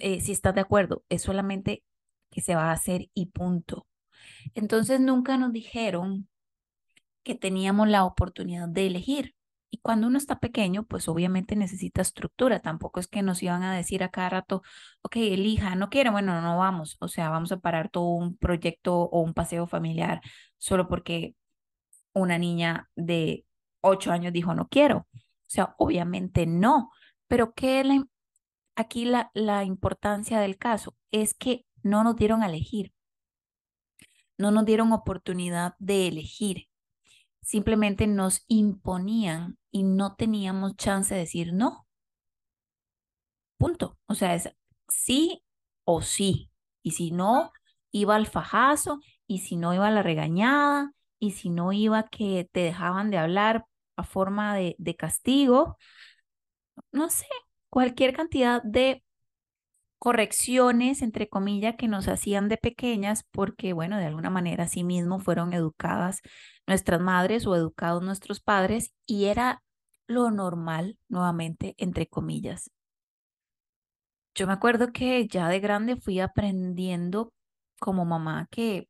eh, 0.00 0.20
si 0.20 0.32
estás 0.32 0.54
de 0.54 0.60
acuerdo, 0.60 1.04
es 1.08 1.22
solamente 1.22 1.82
que 2.30 2.40
se 2.40 2.54
va 2.54 2.70
a 2.70 2.72
hacer 2.72 3.10
y 3.14 3.26
punto. 3.26 3.86
Entonces 4.54 5.00
nunca 5.00 5.36
nos 5.36 5.52
dijeron 5.52 6.28
que 7.22 7.34
teníamos 7.34 7.88
la 7.88 8.04
oportunidad 8.04 8.68
de 8.68 8.86
elegir. 8.86 9.34
Y 9.74 9.78
cuando 9.78 10.06
uno 10.06 10.18
está 10.18 10.38
pequeño, 10.38 10.84
pues 10.84 11.08
obviamente 11.08 11.56
necesita 11.56 12.00
estructura. 12.00 12.60
Tampoco 12.60 13.00
es 13.00 13.08
que 13.08 13.22
nos 13.22 13.42
iban 13.42 13.64
a 13.64 13.74
decir 13.74 14.04
a 14.04 14.08
cada 14.08 14.28
rato, 14.28 14.62
ok, 15.02 15.16
elija, 15.16 15.74
no 15.74 15.90
quiero, 15.90 16.12
bueno, 16.12 16.40
no 16.40 16.58
vamos. 16.58 16.96
O 17.00 17.08
sea, 17.08 17.28
vamos 17.28 17.50
a 17.50 17.58
parar 17.58 17.90
todo 17.90 18.04
un 18.10 18.36
proyecto 18.36 18.94
o 18.96 19.20
un 19.20 19.34
paseo 19.34 19.66
familiar 19.66 20.20
solo 20.58 20.86
porque 20.86 21.34
una 22.12 22.38
niña 22.38 22.88
de 22.94 23.46
ocho 23.80 24.12
años 24.12 24.32
dijo 24.32 24.54
no 24.54 24.68
quiero. 24.68 25.08
O 25.12 25.18
sea, 25.48 25.74
obviamente 25.78 26.46
no. 26.46 26.92
Pero 27.26 27.52
¿qué 27.54 27.82
aquí 28.76 29.04
la, 29.06 29.32
la 29.34 29.64
importancia 29.64 30.38
del 30.38 30.56
caso? 30.56 30.94
Es 31.10 31.34
que 31.34 31.66
no 31.82 32.04
nos 32.04 32.14
dieron 32.14 32.44
a 32.44 32.46
elegir. 32.46 32.92
no 34.38 34.52
nos 34.52 34.64
dieron 34.66 34.92
oportunidad 34.92 35.74
de 35.80 36.06
elegir. 36.08 36.68
Simplemente 37.42 38.06
nos 38.06 38.44
imponían 38.46 39.58
y 39.74 39.82
no 39.82 40.14
teníamos 40.14 40.76
chance 40.76 41.12
de 41.12 41.22
decir 41.22 41.52
no. 41.52 41.84
Punto. 43.58 43.98
O 44.06 44.14
sea, 44.14 44.34
es 44.34 44.50
sí 44.88 45.42
o 45.84 46.02
sí. 46.02 46.50
Y 46.82 46.92
si 46.92 47.10
no, 47.10 47.52
iba 47.92 48.14
al 48.16 48.26
fajazo, 48.26 49.00
y 49.26 49.38
si 49.40 49.56
no, 49.56 49.74
iba 49.74 49.88
a 49.88 49.90
la 49.90 50.02
regañada, 50.02 50.92
y 51.18 51.32
si 51.32 51.48
no, 51.50 51.72
iba 51.72 52.04
que 52.08 52.48
te 52.52 52.60
dejaban 52.60 53.10
de 53.10 53.18
hablar 53.18 53.64
a 53.96 54.04
forma 54.04 54.54
de, 54.54 54.76
de 54.78 54.96
castigo. 54.96 55.78
No 56.92 57.08
sé, 57.10 57.26
cualquier 57.70 58.14
cantidad 58.14 58.62
de 58.62 59.02
correcciones, 59.98 61.02
entre 61.02 61.28
comillas, 61.28 61.76
que 61.76 61.88
nos 61.88 62.08
hacían 62.08 62.48
de 62.48 62.58
pequeñas 62.58 63.24
porque, 63.32 63.72
bueno, 63.72 63.98
de 63.98 64.06
alguna 64.06 64.30
manera 64.30 64.68
sí 64.68 64.84
mismo 64.84 65.20
fueron 65.20 65.52
educadas 65.54 66.20
nuestras 66.66 67.00
madres 67.00 67.46
o 67.46 67.54
educados 67.54 68.02
nuestros 68.02 68.40
padres 68.40 68.94
y 69.06 69.26
era 69.26 69.62
lo 70.06 70.30
normal, 70.30 70.98
nuevamente, 71.08 71.74
entre 71.78 72.06
comillas. 72.06 72.70
Yo 74.34 74.46
me 74.46 74.52
acuerdo 74.52 74.92
que 74.92 75.26
ya 75.28 75.48
de 75.48 75.60
grande 75.60 75.96
fui 75.96 76.20
aprendiendo 76.20 77.32
como 77.78 78.04
mamá 78.04 78.48
que 78.50 78.88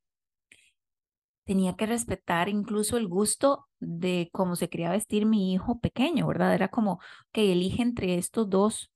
tenía 1.45 1.77
que 1.77 1.87
respetar 1.87 2.49
incluso 2.49 2.97
el 2.97 3.09
gusto 3.09 3.67
de 3.79 4.31
cómo 4.33 4.57
se 4.57 4.69
quería 4.69 4.91
vestir 4.91 5.27
mi 5.27 5.53
hijo 5.53 5.79
pequeño, 5.81 6.27
¿verdad? 6.27 6.55
Era 6.55 6.69
como 6.69 7.01
que 7.33 7.53
elige 7.53 7.83
entre 7.83 8.17
estos 8.17 8.49
dos 8.49 8.91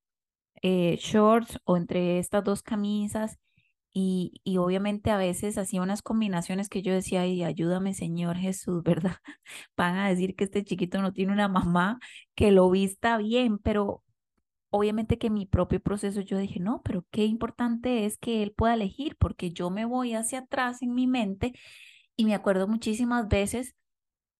eh, 0.62 0.96
shorts 1.00 1.60
o 1.64 1.76
entre 1.76 2.18
estas 2.18 2.42
dos 2.44 2.62
camisas 2.62 3.38
y, 3.92 4.40
y, 4.44 4.58
obviamente 4.58 5.10
a 5.10 5.16
veces 5.16 5.58
hacía 5.58 5.82
unas 5.82 6.02
combinaciones 6.02 6.68
que 6.68 6.82
yo 6.82 6.92
decía, 6.92 7.22
ay, 7.22 7.42
ayúdame 7.42 7.94
Señor 7.94 8.36
Jesús, 8.36 8.82
¿verdad? 8.84 9.16
Van 9.76 9.96
a 9.96 10.08
decir 10.08 10.36
que 10.36 10.44
este 10.44 10.64
chiquito 10.64 11.02
no 11.02 11.12
tiene 11.12 11.32
una 11.32 11.48
mamá 11.48 11.98
que 12.34 12.52
lo 12.52 12.70
vista 12.70 13.18
bien, 13.18 13.58
pero 13.58 14.02
obviamente 14.70 15.18
que 15.18 15.30
mi 15.30 15.46
propio 15.46 15.80
proceso 15.80 16.20
yo 16.20 16.38
dije, 16.38 16.60
no, 16.60 16.82
pero 16.84 17.04
qué 17.10 17.24
importante 17.24 18.04
es 18.04 18.18
que 18.18 18.42
él 18.42 18.52
pueda 18.52 18.74
elegir, 18.74 19.16
porque 19.18 19.52
yo 19.52 19.70
me 19.70 19.84
voy 19.84 20.14
hacia 20.14 20.40
atrás 20.40 20.82
en 20.82 20.94
mi 20.94 21.06
mente 21.06 21.52
y 22.16 22.24
me 22.24 22.34
acuerdo 22.34 22.68
muchísimas 22.68 23.28
veces 23.28 23.74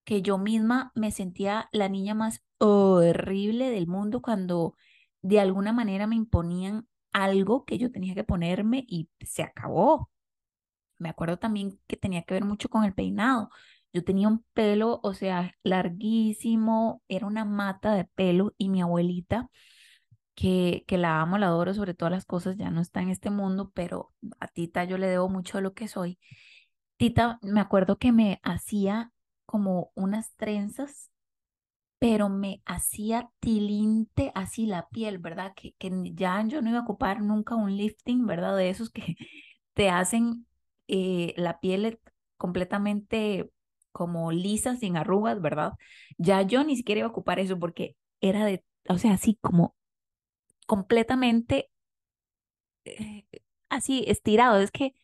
que 0.05 0.23
yo 0.23 0.39
misma 0.39 0.93
me 0.95 1.11
sentía 1.13 1.69
la 1.73 1.89
niña 1.89 2.15
más 2.15 2.43
horrible 2.59 3.71
del 3.71 3.87
mundo 3.87 4.23
cuando 4.23 4.75
de 5.23 5.41
alguna 5.41 5.73
manera 5.73 6.07
me 6.07 6.17
imponían 6.17 6.87
algo 7.23 7.65
que 7.65 7.79
yo 7.79 7.91
tenía 7.93 8.15
que 8.15 8.25
ponerme 8.25 8.85
y 8.89 9.09
se 9.21 9.43
acabó. 9.43 10.11
Me 10.99 11.09
acuerdo 11.11 11.39
también 11.39 11.81
que 11.87 11.97
tenía 11.97 12.23
que 12.23 12.35
ver 12.35 12.45
mucho 12.45 12.69
con 12.69 12.85
el 12.85 12.95
peinado. 12.95 13.51
Yo 13.93 14.05
tenía 14.05 14.29
un 14.29 14.45
pelo, 14.55 15.01
o 15.03 15.15
sea, 15.15 15.55
larguísimo, 15.63 17.03
era 17.09 17.27
una 17.27 17.45
mata 17.45 17.95
de 17.95 18.05
pelo 18.05 18.55
y 18.59 18.69
mi 18.69 18.83
abuelita, 18.83 19.51
que, 20.35 20.85
que 20.87 20.99
la 20.99 21.21
amo, 21.21 21.39
la 21.39 21.47
adoro 21.49 21.75
sobre 21.75 21.95
todas 21.95 22.13
las 22.13 22.25
cosas, 22.27 22.57
ya 22.57 22.71
no 22.71 22.81
está 22.81 23.03
en 23.03 23.11
este 23.11 23.31
mundo, 23.31 23.73
pero 23.75 24.13
a 24.41 24.49
Tita 24.49 24.85
yo 24.85 24.99
le 24.99 25.09
debo 25.09 25.29
mucho 25.29 25.59
de 25.59 25.63
lo 25.63 25.75
que 25.75 25.89
soy. 25.89 26.19
Tita, 26.97 27.39
me 27.43 27.61
acuerdo 27.61 27.99
que 27.99 28.13
me 28.13 28.41
hacía 28.45 29.13
como 29.47 29.93
unas 29.95 30.35
trenzas 30.37 31.11
pero 31.99 32.29
me 32.29 32.63
hacía 32.67 33.31
tilinte 33.41 34.33
así 34.35 34.67
la 34.67 34.89
piel, 34.89 35.19
¿verdad? 35.19 35.53
Que, 35.57 35.73
que 35.79 35.91
ya 36.15 36.45
yo 36.47 36.63
no 36.63 36.71
iba 36.71 36.79
a 36.81 36.83
ocupar 36.83 37.23
nunca 37.23 37.55
un 37.57 37.77
lifting, 37.77 38.27
¿verdad? 38.27 38.57
De 38.57 38.71
esos 38.71 38.91
que 38.91 39.17
te 39.75 39.91
hacen 39.91 40.47
eh, 40.89 41.35
la 41.37 41.61
piel 41.61 42.01
completamente 42.37 43.51
como 43.93 44.31
lisa, 44.33 44.77
sin 44.77 44.97
arrugas, 44.97 45.41
¿verdad? 45.41 45.73
Ya 46.19 46.43
yo 46.43 46.65
ni 46.65 46.77
siquiera 46.77 47.01
iba 47.01 47.09
a 47.09 47.11
ocupar 47.11 47.41
eso 47.41 47.59
porque 47.59 47.97
era 48.21 48.45
de, 48.45 48.65
o 48.89 48.99
sea, 48.99 49.15
así 49.15 49.37
como 49.41 49.75
completamente 50.67 51.71
eh, 52.85 53.25
así 53.69 54.05
estirado. 54.07 54.61
Es 54.61 54.71
que, 54.71 54.95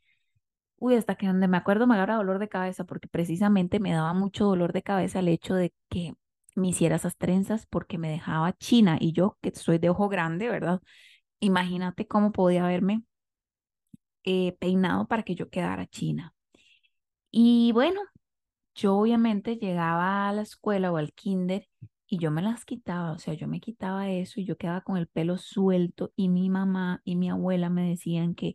uy, 0.78 0.96
hasta 0.96 1.16
que 1.16 1.26
donde 1.26 1.48
me 1.48 1.56
acuerdo 1.56 1.86
me 1.86 1.94
agarra 1.94 2.16
dolor 2.16 2.38
de 2.38 2.48
cabeza 2.48 2.84
porque 2.84 3.08
precisamente 3.08 3.80
me 3.80 3.92
daba 3.92 4.12
mucho 4.14 4.46
dolor 4.46 4.72
de 4.72 4.82
cabeza 4.82 5.20
el 5.20 5.28
hecho 5.28 5.54
de 5.54 5.72
que 5.90 6.14
me 6.54 6.68
hiciera 6.68 6.96
esas 6.96 7.16
trenzas 7.16 7.66
porque 7.66 7.98
me 7.98 8.10
dejaba 8.10 8.52
china 8.54 8.98
y 9.00 9.12
yo 9.12 9.38
que 9.42 9.52
soy 9.54 9.78
de 9.78 9.90
ojo 9.90 10.08
grande, 10.08 10.48
¿verdad? 10.48 10.80
Imagínate 11.40 12.06
cómo 12.08 12.32
podía 12.32 12.64
haberme 12.64 13.04
eh, 14.24 14.56
peinado 14.58 15.06
para 15.06 15.22
que 15.22 15.34
yo 15.34 15.50
quedara 15.50 15.86
china. 15.86 16.34
Y 17.30 17.72
bueno, 17.72 18.00
yo 18.74 18.96
obviamente 18.96 19.56
llegaba 19.56 20.28
a 20.28 20.32
la 20.32 20.42
escuela 20.42 20.92
o 20.92 20.96
al 20.98 21.12
kinder 21.14 21.68
y 22.08 22.18
yo 22.18 22.30
me 22.30 22.42
las 22.42 22.64
quitaba, 22.64 23.12
o 23.12 23.18
sea, 23.18 23.34
yo 23.34 23.48
me 23.48 23.60
quitaba 23.60 24.10
eso 24.10 24.40
y 24.40 24.46
yo 24.46 24.56
quedaba 24.56 24.82
con 24.82 24.96
el 24.98 25.08
pelo 25.08 25.38
suelto 25.38 26.12
y 26.16 26.28
mi 26.28 26.50
mamá 26.50 27.00
y 27.04 27.16
mi 27.16 27.30
abuela 27.30 27.70
me 27.70 27.88
decían 27.90 28.34
que, 28.34 28.54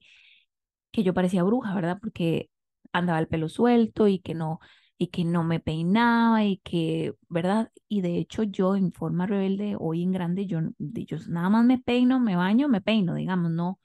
que 0.92 1.04
yo 1.04 1.14
parecía 1.14 1.44
bruja, 1.44 1.76
¿verdad? 1.76 2.00
Porque 2.02 2.50
andaba 2.94 3.20
el 3.20 3.28
pelo 3.28 3.50
suelto 3.50 4.08
y 4.08 4.20
que 4.20 4.34
no, 4.36 4.60
y 5.00 5.08
que 5.10 5.26
no 5.26 5.44
me 5.46 5.60
peinaba 5.62 6.44
y 6.46 6.58
que, 6.60 7.16
¿verdad? 7.30 7.72
Y 7.88 8.02
de 8.02 8.18
hecho 8.20 8.44
yo 8.44 8.76
en 8.76 8.92
forma 8.94 9.26
rebelde, 9.28 9.76
hoy 9.80 10.04
en 10.04 10.12
grande, 10.12 10.46
yo, 10.48 10.60
yo 10.80 11.18
nada 11.30 11.50
más 11.50 11.66
me 11.66 11.80
peino, 11.80 12.20
me 12.20 12.36
baño, 12.36 12.68
me 12.70 12.82
peino, 12.82 13.16
digamos, 13.16 13.52
no, 13.52 13.80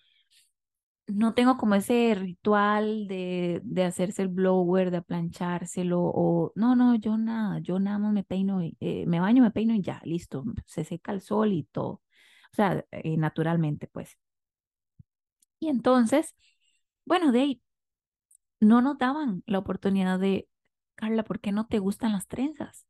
no 1.06 1.34
tengo 1.34 1.56
como 1.58 1.74
ese 1.74 2.14
ritual 2.14 3.06
de, 3.08 3.60
de 3.64 3.84
hacerse 3.84 4.22
el 4.22 4.28
blower, 4.28 4.90
de 4.90 4.98
aplanchárselo, 4.98 6.00
o 6.02 6.52
no, 6.54 6.76
no, 6.76 6.94
yo 6.96 7.16
nada, 7.18 7.58
yo 7.60 7.78
nada 7.78 7.98
más 7.98 8.12
me 8.12 8.24
peino, 8.24 8.60
eh, 8.62 9.04
me 9.06 9.20
baño, 9.20 9.42
me 9.42 9.50
peino 9.50 9.74
y 9.74 9.82
ya, 9.82 10.00
listo, 10.04 10.44
se 10.66 10.84
seca 10.84 11.12
el 11.12 11.20
sol 11.20 11.52
y 11.52 11.64
todo, 11.64 11.88
o 11.92 12.02
sea, 12.54 12.84
eh, 12.90 13.16
naturalmente, 13.18 13.86
pues. 13.88 14.18
Y 15.60 15.68
entonces, 15.68 16.34
bueno, 17.04 17.32
de 17.32 17.40
ahí 17.40 17.62
no 18.60 18.82
nos 18.82 18.96
la 19.46 19.58
oportunidad 19.58 20.18
de 20.18 20.48
Carla, 20.96 21.24
¿por 21.24 21.40
qué 21.40 21.52
no 21.52 21.66
te 21.66 21.78
gustan 21.78 22.12
las 22.12 22.26
trenzas? 22.28 22.86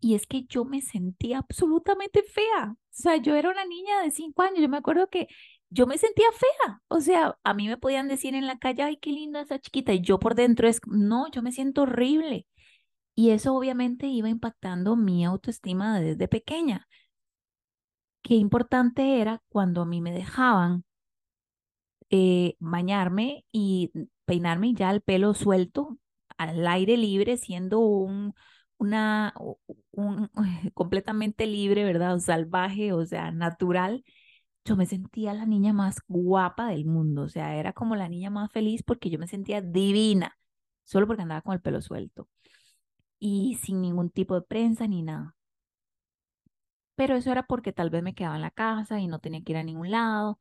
Y 0.00 0.14
es 0.14 0.26
que 0.26 0.44
yo 0.44 0.64
me 0.64 0.82
sentía 0.82 1.38
absolutamente 1.38 2.22
fea. 2.22 2.72
O 2.72 2.76
sea, 2.90 3.16
yo 3.16 3.34
era 3.36 3.50
una 3.50 3.64
niña 3.64 4.00
de 4.02 4.10
cinco 4.10 4.42
años. 4.42 4.60
Yo 4.60 4.68
me 4.68 4.76
acuerdo 4.76 5.08
que 5.08 5.28
yo 5.70 5.86
me 5.86 5.98
sentía 5.98 6.26
fea. 6.32 6.82
O 6.88 7.00
sea, 7.00 7.38
a 7.42 7.54
mí 7.54 7.68
me 7.68 7.78
podían 7.78 8.08
decir 8.08 8.34
en 8.34 8.46
la 8.46 8.58
calle, 8.58 8.82
ay, 8.82 8.96
qué 8.98 9.10
linda 9.12 9.40
esa 9.40 9.58
chiquita. 9.58 9.92
Y 9.94 10.02
yo 10.02 10.18
por 10.18 10.34
dentro 10.34 10.68
es, 10.68 10.80
no, 10.86 11.30
yo 11.30 11.42
me 11.42 11.52
siento 11.52 11.82
horrible. 11.82 12.46
Y 13.16 13.30
eso 13.30 13.54
obviamente 13.54 14.06
iba 14.08 14.28
impactando 14.28 14.96
mi 14.96 15.24
autoestima 15.24 16.00
desde 16.00 16.28
pequeña. 16.28 16.86
Qué 18.22 18.34
importante 18.34 19.20
era 19.20 19.40
cuando 19.48 19.82
a 19.82 19.86
mí 19.86 20.00
me 20.00 20.12
dejaban 20.12 20.84
eh, 22.10 22.56
bañarme 22.60 23.44
y 23.52 23.90
peinarme 24.24 24.74
ya 24.74 24.90
el 24.90 25.00
pelo 25.02 25.34
suelto, 25.34 25.98
al 26.38 26.66
aire 26.66 26.96
libre, 26.96 27.36
siendo 27.36 27.80
un, 27.80 28.34
una, 28.78 29.34
un, 29.92 30.30
completamente 30.74 31.46
libre, 31.46 31.84
¿verdad? 31.84 32.18
salvaje, 32.18 32.92
o 32.92 33.04
sea, 33.06 33.30
natural, 33.32 34.04
yo 34.64 34.76
me 34.76 34.86
sentía 34.86 35.34
la 35.34 35.46
niña 35.46 35.72
más 35.72 35.98
guapa 36.08 36.68
del 36.68 36.86
mundo, 36.86 37.22
o 37.22 37.28
sea, 37.28 37.56
era 37.56 37.72
como 37.72 37.96
la 37.96 38.08
niña 38.08 38.30
más 38.30 38.50
feliz 38.52 38.82
porque 38.82 39.10
yo 39.10 39.18
me 39.18 39.28
sentía 39.28 39.60
divina, 39.62 40.38
solo 40.84 41.06
porque 41.06 41.22
andaba 41.22 41.42
con 41.42 41.54
el 41.54 41.60
pelo 41.62 41.80
suelto 41.82 42.28
y 43.18 43.56
sin 43.62 43.80
ningún 43.80 44.10
tipo 44.10 44.34
de 44.36 44.42
prensa 44.42 44.86
ni 44.86 45.02
nada. 45.02 45.34
Pero 46.96 47.14
eso 47.16 47.30
era 47.32 47.44
porque 47.46 47.72
tal 47.72 47.90
vez 47.90 48.02
me 48.02 48.14
quedaba 48.14 48.36
en 48.36 48.42
la 48.42 48.50
casa 48.50 48.98
y 49.00 49.06
no 49.08 49.18
tenía 49.20 49.42
que 49.42 49.52
ir 49.52 49.58
a 49.58 49.62
ningún 49.64 49.90
lado. 49.90 50.38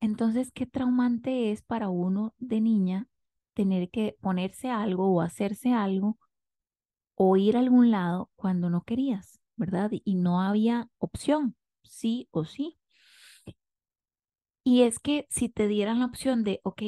Entonces, 0.00 0.50
qué 0.52 0.66
traumante 0.66 1.52
es 1.52 1.62
para 1.62 1.88
uno 1.88 2.34
de 2.38 2.60
niña 2.60 3.08
tener 3.58 3.90
que 3.90 4.16
ponerse 4.20 4.70
algo 4.70 5.12
o 5.12 5.20
hacerse 5.20 5.72
algo 5.72 6.16
o 7.16 7.36
ir 7.36 7.56
a 7.56 7.60
algún 7.60 7.90
lado 7.90 8.30
cuando 8.36 8.70
no 8.70 8.82
querías, 8.84 9.40
¿verdad? 9.56 9.90
Y 10.04 10.14
no 10.14 10.40
había 10.40 10.88
opción, 10.98 11.56
sí 11.82 12.28
o 12.30 12.44
sí. 12.44 12.78
Y 14.64 14.82
es 14.82 14.98
que 15.00 15.26
si 15.30 15.48
te 15.48 15.66
dieran 15.66 15.98
la 16.00 16.06
opción 16.06 16.44
de, 16.44 16.60
ok, 16.62 16.82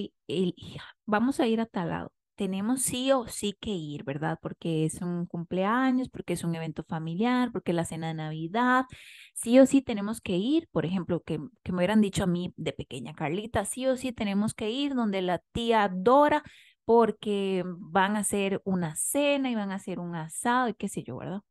vamos 1.07 1.41
a 1.41 1.47
ir 1.49 1.61
a 1.61 1.67
tal 1.67 1.89
lado, 1.91 2.13
tenemos 2.41 2.81
sí 2.81 3.13
o 3.13 3.27
sí 3.29 3.55
que 3.61 3.69
ir, 3.69 4.03
¿verdad? 4.03 4.39
Porque 4.41 4.87
es 4.87 5.03
un 5.03 5.27
cumpleaños, 5.27 6.09
porque 6.09 6.33
es 6.33 6.43
un 6.43 6.55
evento 6.55 6.83
familiar, 6.85 7.53
porque 7.53 7.73
es 7.73 7.77
la 7.77 7.85
cena 7.85 8.09
de 8.09 8.15
Navidad, 8.15 8.87
sí 9.35 9.59
o 9.59 9.67
sí 9.67 9.83
tenemos 9.83 10.23
que 10.23 10.39
ir, 10.39 10.67
por 10.73 10.87
ejemplo, 10.87 11.21
que, 11.21 11.39
que 11.63 11.73
me 11.73 11.79
hubieran 11.79 12.01
dicho 12.01 12.25
a 12.25 12.27
mí 12.27 12.55
de 12.57 12.73
pequeña 12.73 13.13
Carlita, 13.13 13.67
sí 13.67 13.87
o 13.87 13.95
sí 13.99 14.13
tenemos 14.13 14.55
que 14.55 14.71
ir 14.71 14.95
donde 14.95 15.21
la 15.21 15.41
tía 15.53 15.91
Dora, 15.95 16.43
porque 16.87 17.63
van 17.67 18.17
a 18.17 18.21
hacer 18.21 18.63
una 18.65 18.97
cena 18.97 19.51
y 19.51 19.55
van 19.55 19.71
a 19.71 19.75
hacer 19.75 19.99
un 19.99 20.15
asado 20.15 20.69
y 20.69 20.75
qué 20.75 20.89
sé 20.89 21.03
yo, 21.03 21.19
¿verdad? 21.19 21.43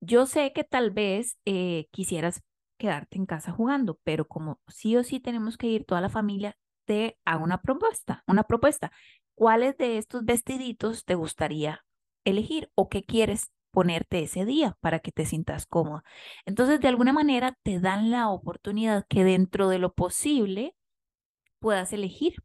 Yo 0.00 0.26
sé 0.26 0.52
que 0.52 0.62
tal 0.64 0.92
vez 0.92 1.38
eh, 1.44 1.88
quisieras 1.90 2.42
quedarte 2.78 3.16
en 3.18 3.26
casa 3.26 3.50
jugando, 3.52 3.98
pero 4.04 4.28
como 4.28 4.60
sí 4.68 4.96
o 4.96 5.02
sí 5.02 5.18
tenemos 5.18 5.56
que 5.56 5.66
ir 5.66 5.84
toda 5.86 6.00
la 6.00 6.08
familia, 6.08 6.56
te 6.84 7.18
hago 7.24 7.44
una 7.44 7.60
propuesta, 7.60 8.22
una 8.26 8.44
propuesta. 8.44 8.92
¿Cuáles 9.34 9.76
de 9.76 9.98
estos 9.98 10.24
vestiditos 10.24 11.04
te 11.04 11.14
gustaría 11.14 11.84
elegir 12.24 12.70
o 12.74 12.88
qué 12.88 13.02
quieres 13.02 13.52
ponerte 13.70 14.22
ese 14.22 14.44
día 14.44 14.76
para 14.80 15.00
que 15.00 15.10
te 15.12 15.26
sientas 15.26 15.66
cómoda? 15.66 16.04
Entonces, 16.46 16.80
de 16.80 16.88
alguna 16.88 17.12
manera 17.12 17.58
te 17.62 17.80
dan 17.80 18.10
la 18.10 18.28
oportunidad 18.30 19.04
que 19.08 19.24
dentro 19.24 19.68
de 19.68 19.78
lo 19.78 19.92
posible 19.92 20.76
puedas 21.58 21.92
elegir. 21.92 22.36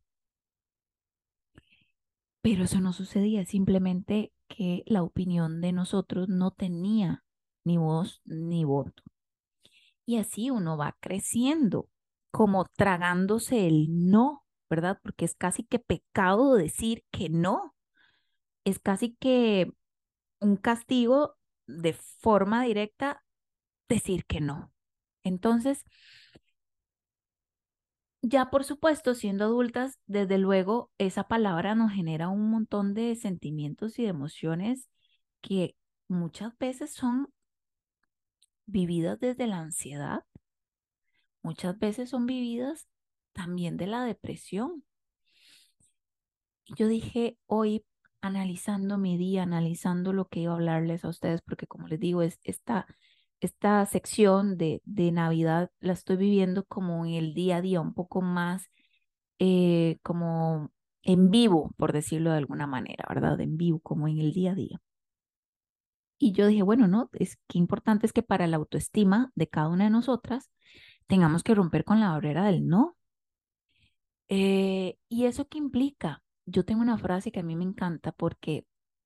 Pero 2.42 2.64
eso 2.64 2.80
no 2.82 2.94
sucedía, 2.94 3.46
simplemente 3.46 4.32
que 4.48 4.84
la 4.88 5.04
opinión 5.04 5.62
de 5.62 5.74
nosotros 5.74 6.30
no 6.30 6.52
tenía 6.52 7.24
ni 7.66 7.78
voz 7.78 8.22
ni 8.26 8.64
voto. 8.64 9.04
Y 10.06 10.18
así 10.18 10.50
uno 10.50 10.76
va 10.76 10.98
creciendo, 11.00 11.90
como 12.32 12.66
tragándose 12.76 13.68
el 13.68 14.10
no, 14.10 14.44
¿verdad? 14.70 15.00
Porque 15.04 15.26
es 15.26 15.36
casi 15.36 15.64
que 15.64 15.80
pecado 15.80 16.56
decir 16.56 17.04
que 17.12 17.30
no. 17.30 17.76
Es 18.66 18.80
casi 18.80 19.16
que 19.16 19.72
un 20.40 20.58
castigo 20.58 21.38
de 21.68 21.94
forma 21.94 22.64
directa 22.64 23.24
decir 23.90 24.26
que 24.26 24.42
no. 24.42 24.74
Entonces, 25.24 25.86
ya 28.22 28.50
por 28.50 28.64
supuesto, 28.64 29.16
siendo 29.16 29.46
adultas, 29.46 30.00
desde 30.06 30.38
luego, 30.38 30.92
esa 30.98 31.28
palabra 31.28 31.76
nos 31.76 31.92
genera 31.92 32.30
un 32.30 32.50
montón 32.52 32.94
de 32.94 33.16
sentimientos 33.16 33.98
y 34.00 34.04
de 34.04 34.10
emociones 34.10 34.90
que 35.42 35.76
muchas 36.08 36.58
veces 36.58 36.94
son 36.94 37.30
vividas 38.66 39.20
desde 39.20 39.48
la 39.48 39.60
ansiedad, 39.60 40.24
muchas 41.42 41.78
veces 41.80 42.10
son 42.10 42.26
vividas 42.26 42.88
también 43.40 43.78
de 43.78 43.88
la 43.88 44.04
depresión. 44.04 44.84
Yo 46.76 46.88
dije 46.88 47.38
hoy, 47.46 47.86
analizando 48.22 48.98
mi 48.98 49.18
día, 49.18 49.44
analizando 49.44 50.12
lo 50.12 50.28
que 50.28 50.42
iba 50.42 50.52
a 50.52 50.56
hablarles 50.56 51.06
a 51.06 51.10
ustedes, 51.10 51.42
porque 51.42 51.66
como 51.66 51.88
les 51.88 52.00
digo, 52.02 52.22
es 52.22 52.40
esta, 52.44 52.86
esta 53.40 53.86
sección 53.86 54.58
de, 54.58 54.82
de 54.84 55.12
Navidad 55.14 55.72
la 55.80 55.94
estoy 55.94 56.18
viviendo 56.18 56.66
como 56.66 57.06
en 57.06 57.14
el 57.14 57.34
día 57.34 57.58
a 57.58 57.62
día, 57.62 57.80
un 57.82 57.94
poco 57.94 58.22
más 58.22 58.68
eh, 59.40 60.00
como 60.04 60.72
en 61.04 61.32
vivo, 61.32 61.72
por 61.78 61.94
decirlo 61.94 62.32
de 62.32 62.38
alguna 62.40 62.68
manera, 62.68 63.06
¿verdad? 63.10 63.40
En 63.42 63.58
vivo, 63.58 63.80
como 63.80 64.08
en 64.10 64.20
el 64.20 64.34
día 64.34 64.52
a 64.52 64.56
día. 64.56 64.82
Y 66.18 66.34
yo 66.34 66.48
dije, 66.48 66.64
bueno, 66.64 66.88
no, 66.88 67.10
es 67.14 67.38
importante 67.54 68.06
es 68.06 68.14
que 68.14 68.24
para 68.24 68.48
la 68.48 68.58
autoestima 68.58 69.32
de 69.36 69.48
cada 69.48 69.70
una 69.70 69.86
de 69.86 69.90
nosotras 69.92 70.52
tengamos 71.08 71.44
que 71.44 71.56
romper 71.56 71.86
con 71.86 72.00
la 72.02 72.12
barrera 72.12 72.46
del 72.46 72.68
no. 72.68 72.98
Eh, 74.30 74.98
¿Y 75.10 75.26
eso 75.26 75.48
qué 75.48 75.58
implica? 75.58 76.24
Yo 76.46 76.66
tengo 76.66 76.82
una 76.82 76.98
frase 76.98 77.32
que 77.32 77.40
a 77.42 77.44
mí 77.44 77.56
me 77.56 77.64
encanta 77.66 78.12
porque 78.12 78.66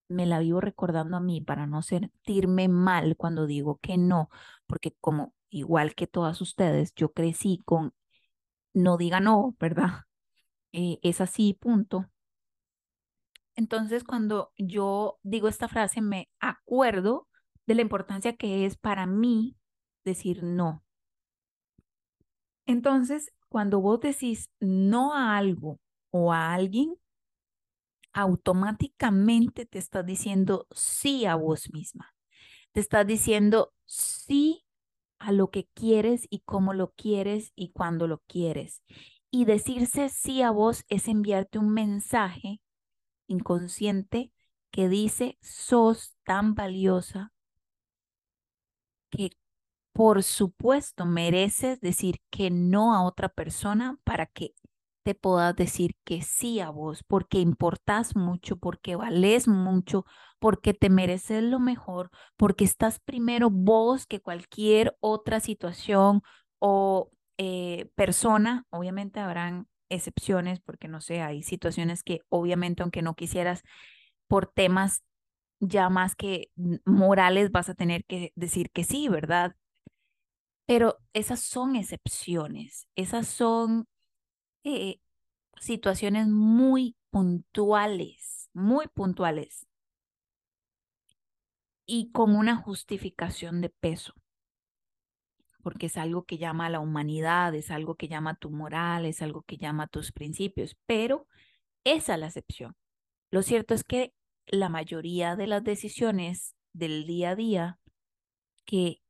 me 0.10 0.26
la 0.26 0.40
vivo 0.40 0.62
recordando 0.62 1.18
a 1.18 1.22
mí 1.22 1.42
para 1.42 1.66
no 1.68 1.82
sentirme 1.82 2.68
mal 2.70 3.16
cuando 3.18 3.48
digo 3.48 3.80
que 3.82 3.98
no, 3.98 4.30
porque 4.68 4.96
como 5.02 5.34
igual 5.50 5.96
que 5.96 6.08
todas 6.08 6.42
ustedes, 6.42 6.94
yo 6.96 7.14
crecí 7.14 7.60
con 7.66 7.94
no 8.74 8.98
diga 8.98 9.20
no, 9.20 9.56
¿verdad? 9.60 9.88
Eh, 10.76 11.00
es 11.04 11.22
así, 11.22 11.54
punto. 11.54 12.10
Entonces, 13.56 14.04
cuando 14.04 14.52
yo 14.58 15.20
digo 15.24 15.48
esta 15.48 15.68
frase, 15.68 16.02
me 16.02 16.30
acuerdo 16.40 17.28
de 17.68 17.76
la 17.76 17.84
importancia 17.84 18.36
que 18.36 18.66
es 18.66 18.78
para 18.78 19.06
mí 19.06 19.58
decir 20.04 20.44
no. 20.44 20.84
Entonces, 22.66 23.32
cuando 23.54 23.80
vos 23.82 24.00
decís 24.00 24.50
no 24.60 25.14
a 25.14 25.38
algo 25.38 25.80
o 26.10 26.34
a 26.34 26.56
alguien, 26.56 26.96
automáticamente 28.12 29.68
te 29.68 29.78
estás 29.78 30.04
diciendo 30.04 30.66
sí 30.72 31.28
a 31.28 31.36
vos 31.36 31.72
misma. 31.72 32.16
Te 32.72 32.80
estás 32.80 33.06
diciendo 33.06 33.72
sí 33.86 34.66
a 35.20 35.32
lo 35.32 35.52
que 35.52 35.68
quieres 35.76 36.26
y 36.32 36.40
cómo 36.40 36.74
lo 36.74 36.94
quieres 36.94 37.52
y 37.56 37.70
cuándo 37.74 38.08
lo 38.08 38.24
quieres. 38.28 38.82
Y 39.30 39.46
decirse 39.46 40.10
sí 40.10 40.42
a 40.42 40.50
vos 40.50 40.84
es 40.88 41.08
enviarte 41.08 41.60
un 41.60 41.70
mensaje 41.76 42.60
inconsciente 43.28 44.32
que 44.72 44.90
dice, 44.90 45.38
sos 45.44 46.16
tan 46.24 46.56
valiosa 46.56 47.32
que 49.12 49.30
por 49.94 50.24
supuesto 50.24 51.06
mereces 51.06 51.80
decir 51.82 52.18
que 52.32 52.50
no 52.52 52.94
a 52.96 53.04
otra 53.04 53.30
persona 53.30 53.98
para 54.04 54.26
que 54.28 54.54
te 55.04 55.16
puedas 55.16 55.56
decir 55.56 55.96
que 56.06 56.22
sí 56.22 56.60
a 56.62 56.70
vos, 56.70 57.04
porque 57.04 57.40
importas 57.40 58.16
mucho, 58.16 58.58
porque 58.58 58.96
vales 58.96 59.48
mucho, 59.48 60.06
porque 60.40 60.74
te 60.74 60.90
mereces 60.90 61.44
lo 61.44 61.60
mejor, 61.60 62.10
porque 62.38 62.64
estás 62.66 63.00
primero 63.00 63.50
vos 63.52 64.08
que 64.08 64.22
cualquier 64.22 64.96
otra 65.02 65.40
situación 65.42 66.22
o 66.60 67.12
eh, 67.38 67.90
persona. 67.96 68.66
Obviamente 68.70 69.20
habrán 69.20 69.68
excepciones, 69.90 70.60
porque 70.62 70.88
no 70.88 71.02
sé, 71.02 71.22
hay 71.22 71.44
situaciones 71.44 72.04
que 72.04 72.22
obviamente 72.30 72.82
aunque 72.84 73.02
no 73.02 73.16
quisieras 73.16 73.64
por 74.28 74.48
temas 74.48 75.04
ya 75.60 75.90
más 75.90 76.16
que 76.16 76.52
morales 76.86 77.52
vas 77.52 77.70
a 77.70 77.76
tener 77.76 78.06
que 78.06 78.34
decir 78.36 78.72
que 78.72 78.84
sí, 78.84 79.10
¿verdad? 79.10 79.56
Pero 80.66 81.00
esas 81.14 81.42
son 81.42 81.76
excepciones, 81.76 82.88
esas 82.96 83.28
son 83.28 83.88
eh, 84.64 85.00
situaciones 85.60 86.28
muy 86.28 86.96
puntuales, 87.10 88.50
muy 88.54 88.88
puntuales 88.88 89.68
y 91.86 92.12
con 92.12 92.36
una 92.36 92.56
justificación 92.56 93.62
de 93.62 93.70
peso 93.70 94.14
porque 95.64 95.88
es 95.88 95.98
algo 95.98 96.26
que 96.26 96.38
llama 96.38 96.68
a 96.68 96.70
la 96.70 96.82
humanidad, 96.82 97.56
es 97.56 97.72
algo 97.72 97.96
que 97.96 98.10
llama 98.10 98.32
a 98.32 98.36
tu 98.36 98.52
moral, 98.52 99.06
es 99.06 99.22
algo 99.22 99.42
que 99.44 99.58
llama 99.58 99.84
a 99.84 99.88
tus 99.88 100.12
principios, 100.12 100.76
pero 100.86 101.26
esa 101.86 102.14
es 102.16 102.20
la 102.20 102.28
excepción. 102.28 102.76
Lo 103.32 103.42
cierto 103.42 103.74
es 103.74 103.84
que 103.84 104.14
la 104.46 104.70
mayoría 104.70 105.36
de 105.36 105.48
las 105.48 105.64
decisiones 105.64 106.56
del 106.74 107.08
día 107.08 107.32
a 107.32 107.36
día 107.36 107.80
que 108.66 109.02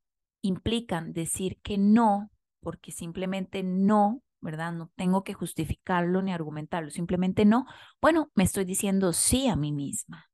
implican 0.44 1.14
decir 1.14 1.60
que 1.64 1.80
no, 1.80 2.32
porque 2.62 2.92
simplemente 2.92 3.64
no, 3.64 4.24
¿verdad? 4.42 4.74
No 4.74 4.92
tengo 4.96 5.24
que 5.26 5.34
justificarlo 5.34 6.22
ni 6.22 6.34
argumentarlo, 6.34 6.92
simplemente 6.92 7.46
no. 7.46 7.66
Bueno, 8.02 8.32
me 8.36 8.44
estoy 8.46 8.66
diciendo 8.66 9.14
sí 9.14 9.48
a 9.50 9.56
mí 9.56 9.72
misma, 9.74 10.30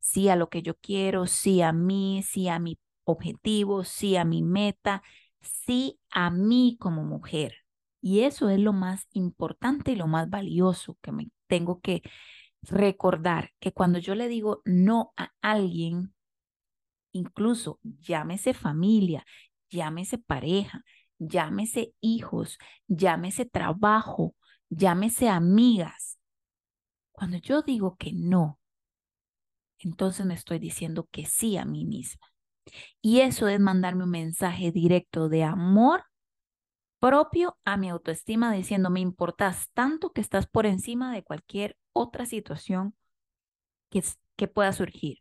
sí 0.00 0.28
a 0.28 0.36
lo 0.36 0.48
que 0.48 0.62
yo 0.62 0.76
quiero, 0.76 1.26
sí 1.26 1.62
a 1.62 1.72
mí, 1.72 2.22
sí 2.26 2.48
a 2.48 2.58
mi 2.58 2.78
objetivo, 3.04 3.84
sí 3.84 4.16
a 4.16 4.24
mi 4.24 4.42
meta, 4.42 5.02
sí 5.42 6.00
a 6.10 6.30
mí 6.30 6.76
como 6.80 7.04
mujer. 7.04 7.54
Y 8.00 8.20
eso 8.22 8.50
es 8.50 8.58
lo 8.60 8.72
más 8.72 9.06
importante 9.12 9.92
y 9.92 9.96
lo 9.96 10.06
más 10.06 10.30
valioso 10.30 10.98
que 11.02 11.12
me 11.12 11.28
tengo 11.48 11.80
que 11.80 12.02
recordar, 12.62 13.52
que 13.60 13.72
cuando 13.72 13.98
yo 14.00 14.14
le 14.16 14.28
digo 14.28 14.62
no 14.66 15.12
a 15.16 15.32
alguien, 15.42 16.14
incluso 17.16 17.80
llámese 17.82 18.54
familia, 18.54 19.24
llámese 19.70 20.18
pareja, 20.18 20.82
llámese 21.18 21.94
hijos, 22.00 22.58
llámese 22.86 23.44
trabajo, 23.44 24.34
llámese 24.68 25.28
amigas. 25.28 26.18
Cuando 27.12 27.38
yo 27.38 27.62
digo 27.62 27.96
que 27.96 28.12
no, 28.12 28.60
entonces 29.78 30.26
me 30.26 30.34
estoy 30.34 30.58
diciendo 30.58 31.08
que 31.10 31.26
sí 31.26 31.56
a 31.56 31.64
mí 31.64 31.84
misma. 31.84 32.26
Y 33.00 33.20
eso 33.20 33.48
es 33.48 33.60
mandarme 33.60 34.04
un 34.04 34.10
mensaje 34.10 34.72
directo 34.72 35.28
de 35.28 35.44
amor 35.44 36.04
propio 36.98 37.56
a 37.64 37.76
mi 37.76 37.88
autoestima 37.88 38.52
diciendo, 38.52 38.90
me 38.90 39.00
importas 39.00 39.70
tanto 39.74 40.12
que 40.12 40.20
estás 40.20 40.46
por 40.46 40.66
encima 40.66 41.12
de 41.12 41.22
cualquier 41.22 41.76
otra 41.92 42.26
situación 42.26 42.94
que, 43.90 44.02
que 44.36 44.48
pueda 44.48 44.72
surgir. 44.72 45.18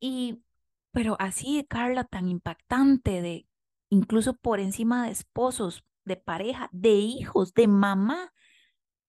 Y, 0.00 0.42
pero 0.92 1.16
así, 1.18 1.64
Carla, 1.68 2.04
tan 2.04 2.28
impactante 2.28 3.22
de 3.22 3.46
incluso 3.90 4.34
por 4.34 4.60
encima 4.60 5.06
de 5.06 5.12
esposos, 5.12 5.84
de 6.04 6.16
pareja, 6.16 6.68
de 6.72 6.90
hijos, 6.90 7.54
de 7.54 7.68
mamá, 7.68 8.32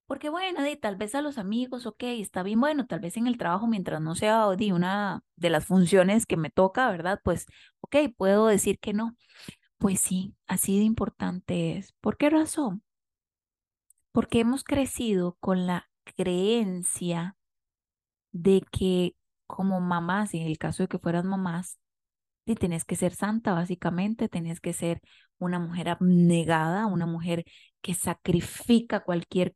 porque 0.07 0.29
bueno, 0.29 0.65
y 0.65 0.77
tal 0.77 0.95
vez 0.95 1.15
a 1.15 1.21
los 1.21 1.37
amigos, 1.37 1.85
ok, 1.85 2.03
está 2.03 2.41
bien, 2.41 2.61
bueno, 2.61 2.87
tal 2.87 3.01
vez 3.01 3.17
en 3.17 3.27
el 3.27 3.37
trabajo, 3.37 3.67
mientras 3.67 4.01
no 4.01 4.15
sea 4.15 4.47
de 4.55 4.71
una 4.71 5.21
de 5.35 5.49
las 5.49 5.65
funciones 5.65 6.25
que 6.25 6.37
me 6.37 6.49
toca, 6.49 6.89
¿verdad? 6.89 7.19
Pues, 7.23 7.45
ok, 7.81 7.97
puedo 8.17 8.47
decir 8.47 8.79
que 8.79 8.93
no. 8.93 9.17
Pues 9.77 9.99
sí, 9.99 10.35
así 10.47 10.77
de 10.79 10.85
importante 10.85 11.77
es. 11.77 11.93
¿Por 12.01 12.17
qué 12.17 12.29
razón? 12.29 12.83
Porque 14.13 14.39
hemos 14.39 14.63
crecido 14.63 15.37
con 15.41 15.67
la 15.67 15.89
creencia 16.15 17.35
de 18.31 18.63
que 18.71 19.15
como 19.47 19.81
mamás, 19.81 20.33
y 20.33 20.39
en 20.41 20.47
el 20.47 20.57
caso 20.57 20.83
de 20.83 20.87
que 20.89 20.99
fueras 20.99 21.25
mamás, 21.25 21.79
y 22.45 22.55
tenés 22.55 22.85
que 22.85 22.95
ser 22.95 23.13
santa, 23.13 23.53
básicamente, 23.53 24.29
tenés 24.29 24.61
que 24.61 24.73
ser 24.73 25.01
una 25.39 25.59
mujer 25.59 25.89
abnegada, 25.89 26.85
una 26.87 27.05
mujer 27.05 27.45
que 27.81 27.93
sacrifica 27.93 29.01
cualquier, 29.03 29.55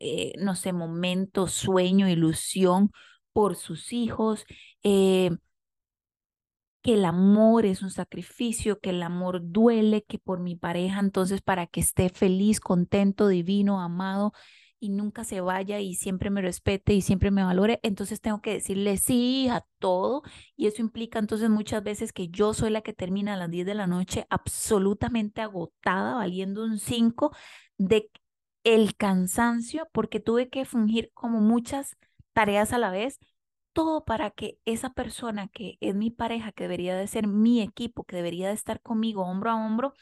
eh, 0.00 0.32
no 0.38 0.56
sé, 0.56 0.72
momento, 0.72 1.46
sueño, 1.46 2.08
ilusión 2.08 2.90
por 3.32 3.56
sus 3.56 3.92
hijos. 3.92 4.44
Eh, 4.82 5.30
que 6.82 6.94
el 6.94 7.04
amor 7.04 7.64
es 7.64 7.82
un 7.82 7.90
sacrificio, 7.90 8.80
que 8.80 8.90
el 8.90 9.02
amor 9.02 9.40
duele, 9.42 10.02
que 10.02 10.18
por 10.18 10.40
mi 10.40 10.56
pareja, 10.56 10.98
entonces 11.00 11.40
para 11.40 11.66
que 11.68 11.80
esté 11.80 12.08
feliz, 12.08 12.58
contento, 12.60 13.28
divino, 13.28 13.80
amado 13.80 14.32
y 14.82 14.88
nunca 14.88 15.22
se 15.22 15.40
vaya 15.40 15.78
y 15.78 15.94
siempre 15.94 16.28
me 16.28 16.42
respete 16.42 16.92
y 16.92 17.02
siempre 17.02 17.30
me 17.30 17.44
valore, 17.44 17.78
entonces 17.84 18.20
tengo 18.20 18.42
que 18.42 18.54
decirle 18.54 18.96
sí 18.96 19.46
a 19.48 19.64
todo 19.78 20.22
y 20.56 20.66
eso 20.66 20.82
implica 20.82 21.20
entonces 21.20 21.48
muchas 21.50 21.84
veces 21.84 22.12
que 22.12 22.28
yo 22.28 22.52
soy 22.52 22.70
la 22.70 22.80
que 22.82 22.92
termina 22.92 23.34
a 23.34 23.36
las 23.36 23.48
10 23.48 23.64
de 23.64 23.74
la 23.74 23.86
noche 23.86 24.26
absolutamente 24.28 25.40
agotada, 25.40 26.16
valiendo 26.16 26.64
un 26.64 26.80
5 26.80 27.30
de 27.78 28.10
el 28.64 28.96
cansancio 28.96 29.88
porque 29.92 30.18
tuve 30.18 30.48
que 30.48 30.64
fungir 30.64 31.12
como 31.14 31.40
muchas 31.40 31.96
tareas 32.32 32.72
a 32.72 32.78
la 32.78 32.90
vez 32.90 33.20
todo 33.72 34.04
para 34.04 34.30
que 34.30 34.58
esa 34.64 34.90
persona 34.90 35.48
que 35.48 35.78
es 35.80 35.94
mi 35.94 36.10
pareja, 36.10 36.52
que 36.52 36.64
debería 36.64 36.96
de 36.96 37.06
ser 37.06 37.26
mi 37.28 37.62
equipo, 37.62 38.04
que 38.04 38.16
debería 38.16 38.48
de 38.48 38.54
estar 38.54 38.80
conmigo 38.82 39.22
hombro 39.22 39.50
a 39.50 39.56
hombro, 39.66 39.94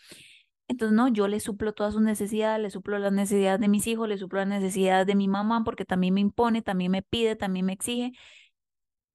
entonces 0.71 0.95
no, 0.97 1.09
yo 1.09 1.29
le 1.29 1.41
suplo 1.41 1.73
todas 1.75 1.95
sus 1.95 2.03
necesidades, 2.03 2.61
le 2.63 2.71
suplo 2.71 2.99
las 2.99 3.13
necesidades 3.13 3.61
de 3.61 3.69
mis 3.69 3.87
hijos, 3.87 4.09
le 4.09 4.19
suplo 4.19 4.41
las 4.41 4.49
necesidades 4.49 5.07
de 5.07 5.15
mi 5.17 5.29
mamá, 5.29 5.65
porque 5.65 5.85
también 5.85 6.15
me 6.15 6.21
impone, 6.21 6.63
también 6.63 6.93
me 6.93 7.03
pide, 7.03 7.37
también 7.37 7.67
me 7.67 7.73
exige. 7.75 8.13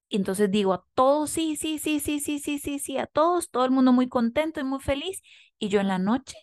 Y 0.08 0.16
entonces 0.16 0.50
digo 0.50 0.72
a 0.72 0.84
todos, 0.94 1.30
sí, 1.30 1.56
sí, 1.56 1.78
sí, 1.78 1.98
sí, 2.00 2.20
sí, 2.20 2.38
sí, 2.38 2.58
sí, 2.58 2.78
sí, 2.78 2.98
a 2.98 3.06
todos, 3.06 3.50
todo 3.50 3.64
el 3.64 3.70
mundo 3.72 3.92
muy 3.92 4.08
contento 4.08 4.60
y 4.60 4.64
muy 4.64 4.80
feliz. 4.80 5.22
Y 5.58 5.68
yo 5.68 5.80
en 5.80 5.88
la 5.88 5.98
noche, 5.98 6.36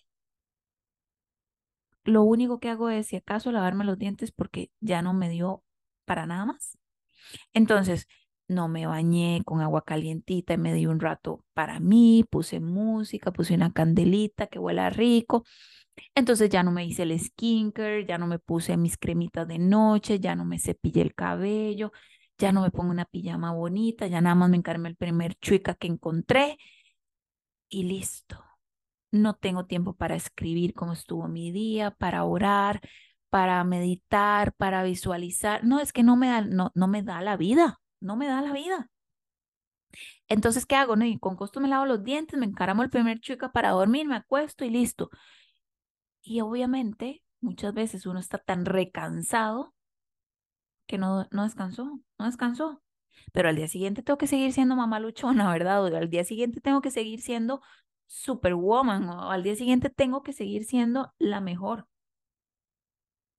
lo 2.03 2.23
único 2.23 2.59
que 2.59 2.69
hago 2.69 2.89
es, 2.89 3.07
si 3.07 3.15
acaso, 3.15 3.51
lavarme 3.51 3.85
los 3.85 3.97
dientes 3.97 4.31
porque 4.31 4.71
ya 4.81 5.01
no 5.01 5.13
me 5.13 5.29
dio 5.29 5.63
para 6.05 6.25
nada 6.25 6.45
más. 6.45 6.77
Entonces, 7.53 8.07
no 8.47 8.67
me 8.67 8.85
bañé 8.87 9.41
con 9.45 9.61
agua 9.61 9.83
calientita 9.83 10.53
y 10.53 10.57
me 10.57 10.73
di 10.73 10.85
un 10.85 10.99
rato 10.99 11.43
para 11.53 11.79
mí, 11.79 12.25
puse 12.29 12.59
música, 12.59 13.31
puse 13.31 13.55
una 13.55 13.71
candelita 13.71 14.47
que 14.47 14.59
huela 14.59 14.89
rico. 14.89 15.43
Entonces 16.15 16.49
ya 16.49 16.63
no 16.63 16.71
me 16.71 16.85
hice 16.85 17.03
el 17.03 17.19
skincare, 17.19 18.05
ya 18.05 18.17
no 18.17 18.27
me 18.27 18.39
puse 18.39 18.77
mis 18.77 18.97
cremitas 18.97 19.47
de 19.47 19.59
noche, 19.59 20.19
ya 20.19 20.35
no 20.35 20.45
me 20.45 20.59
cepillé 20.59 21.01
el 21.01 21.13
cabello, 21.15 21.91
ya 22.37 22.51
no 22.51 22.61
me 22.61 22.71
pongo 22.71 22.91
una 22.91 23.05
pijama 23.05 23.53
bonita, 23.53 24.07
ya 24.07 24.21
nada 24.21 24.35
más 24.35 24.49
me 24.49 24.57
encarmé 24.57 24.89
el 24.89 24.95
primer 24.95 25.35
chuica 25.35 25.75
que 25.75 25.87
encontré 25.87 26.57
y 27.69 27.83
listo. 27.83 28.43
No 29.11 29.35
tengo 29.35 29.65
tiempo 29.65 29.93
para 29.95 30.15
escribir 30.15 30.73
cómo 30.73 30.93
estuvo 30.93 31.27
mi 31.27 31.51
día, 31.51 31.91
para 31.91 32.23
orar, 32.23 32.81
para 33.29 33.63
meditar, 33.63 34.53
para 34.53 34.83
visualizar. 34.83 35.63
No, 35.63 35.79
es 35.79 35.93
que 35.93 36.03
no 36.03 36.15
me 36.17 36.27
da, 36.29 36.41
no, 36.41 36.71
no 36.75 36.87
me 36.87 37.03
da 37.03 37.21
la 37.21 37.37
vida, 37.37 37.79
no 38.03 38.15
me 38.15 38.27
da 38.27 38.41
la 38.41 38.53
vida. 38.53 38.89
Entonces, 40.27 40.65
¿qué 40.65 40.75
hago? 40.75 40.95
No, 40.95 41.05
y 41.05 41.19
con 41.19 41.35
costo 41.35 41.59
me 41.59 41.67
lavo 41.67 41.85
los 41.85 42.03
dientes, 42.03 42.39
me 42.39 42.45
encaramo 42.45 42.83
el 42.83 42.89
primer 42.89 43.19
chica 43.19 43.51
para 43.51 43.71
dormir, 43.71 44.07
me 44.07 44.15
acuesto 44.15 44.65
y 44.65 44.69
listo. 44.69 45.09
Y 46.21 46.41
obviamente, 46.41 47.23
muchas 47.41 47.73
veces 47.73 48.05
uno 48.05 48.19
está 48.19 48.37
tan 48.37 48.65
recansado 48.65 49.73
que 50.87 50.97
no, 50.97 51.27
no 51.31 51.43
descansó, 51.43 51.99
no 52.17 52.25
descansó. 52.25 52.81
Pero 53.31 53.49
al 53.49 53.55
día 53.55 53.67
siguiente 53.67 54.03
tengo 54.03 54.17
que 54.17 54.27
seguir 54.27 54.53
siendo 54.53 54.75
mamá 54.75 54.99
luchona, 54.99 55.51
¿verdad? 55.51 55.83
O 55.83 55.87
al 55.97 56.09
día 56.09 56.23
siguiente 56.23 56.61
tengo 56.61 56.81
que 56.81 56.91
seguir 56.91 57.21
siendo 57.21 57.61
superwoman, 58.07 59.09
o 59.09 59.31
al 59.31 59.43
día 59.43 59.55
siguiente 59.55 59.89
tengo 59.89 60.23
que 60.23 60.33
seguir 60.33 60.65
siendo 60.65 61.13
la 61.19 61.41
mejor. 61.41 61.87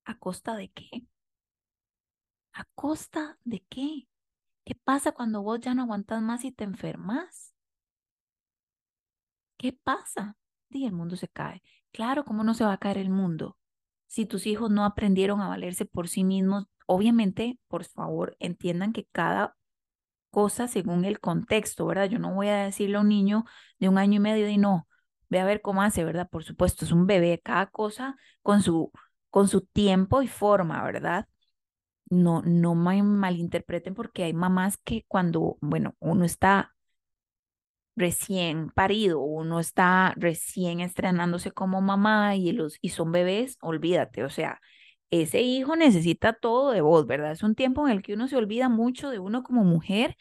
¿A 0.07 0.14
costa 0.18 0.57
de 0.57 0.70
qué? 0.70 0.90
¿A 2.53 2.64
costa 2.74 3.38
de 3.44 3.61
qué? 3.68 4.07
¿Qué 4.64 4.74
pasa 4.74 5.12
cuando 5.12 5.42
vos 5.42 5.61
ya 5.61 5.74
no 5.74 5.83
aguantas 5.83 6.20
más 6.22 6.44
y 6.44 6.53
te 6.53 6.64
enfermas? 6.64 7.55
¿Qué 9.57 9.72
pasa? 9.72 10.37
Y 10.70 10.87
el 10.87 10.92
mundo 10.92 11.16
se 11.16 11.29
cae. 11.29 11.62
Claro, 11.92 12.24
¿cómo 12.24 12.44
no 12.44 12.55
se 12.55 12.64
va 12.64 12.72
a 12.72 12.79
caer 12.79 12.98
el 12.98 13.11
mundo? 13.11 13.57
Si 14.07 14.27
tus 14.27 14.46
hijos 14.46 14.70
no 14.70 14.85
aprendieron 14.85 15.40
a 15.40 15.48
valerse 15.48 15.85
por 15.87 16.09
sí 16.09 16.24
mismos, 16.24 16.66
obviamente, 16.87 17.59
por 17.68 17.85
favor, 17.85 18.37
entiendan 18.40 18.92
que 18.92 19.07
cada 19.12 19.57
cosa 20.31 20.68
según 20.68 21.05
el 21.05 21.20
contexto, 21.20 21.87
¿verdad? 21.87 22.09
Yo 22.11 22.18
no 22.18 22.35
voy 22.35 22.48
a 22.48 22.64
decirle 22.64 22.96
a 22.98 23.00
un 23.00 23.09
niño 23.09 23.44
de 23.79 23.88
un 23.88 23.98
año 23.98 24.16
y 24.16 24.20
medio 24.20 24.48
y 24.48 24.59
no, 24.59 24.88
ve 25.31 25.40
a 25.40 25.44
ver 25.44 25.62
cómo 25.62 25.83
hace, 25.83 26.05
¿verdad? 26.05 26.29
Por 26.31 26.44
supuesto, 26.44 26.85
es 26.85 26.92
un 26.92 27.07
bebé, 27.07 27.40
cada 27.42 27.66
cosa 27.68 28.16
con 28.42 28.62
su 28.62 28.92
con 29.31 29.48
su 29.48 29.62
tiempo 29.62 30.22
y 30.22 30.29
forma, 30.29 30.83
¿verdad? 30.85 31.29
No, 32.10 32.42
no 32.42 32.74
me 32.74 33.02
malinterpreten 33.02 33.94
porque 33.94 34.24
hay 34.24 34.32
mamás 34.34 34.78
que 34.78 35.04
cuando, 35.08 35.56
bueno, 35.60 35.94
uno 36.00 36.24
está 36.24 36.74
recién 37.96 38.70
parido, 38.70 39.20
uno 39.20 39.60
está 39.60 40.14
recién 40.16 40.80
estrenándose 40.80 41.52
como 41.52 41.80
mamá 41.80 42.34
y, 42.36 42.52
los, 42.52 42.78
y 42.80 42.88
son 42.90 43.12
bebés, 43.12 43.56
olvídate, 43.60 44.24
o 44.24 44.30
sea, 44.30 44.60
ese 45.10 45.42
hijo 45.42 45.76
necesita 45.76 46.32
todo 46.32 46.72
de 46.72 46.80
vos, 46.80 47.06
¿verdad? 47.06 47.30
Es 47.32 47.42
un 47.44 47.54
tiempo 47.54 47.86
en 47.86 47.92
el 47.94 48.02
que 48.02 48.14
uno 48.14 48.26
se 48.28 48.36
olvida 48.36 48.68
mucho 48.68 49.10
de 49.10 49.20
uno 49.20 49.42
como 49.44 49.62
mujer 49.64 50.16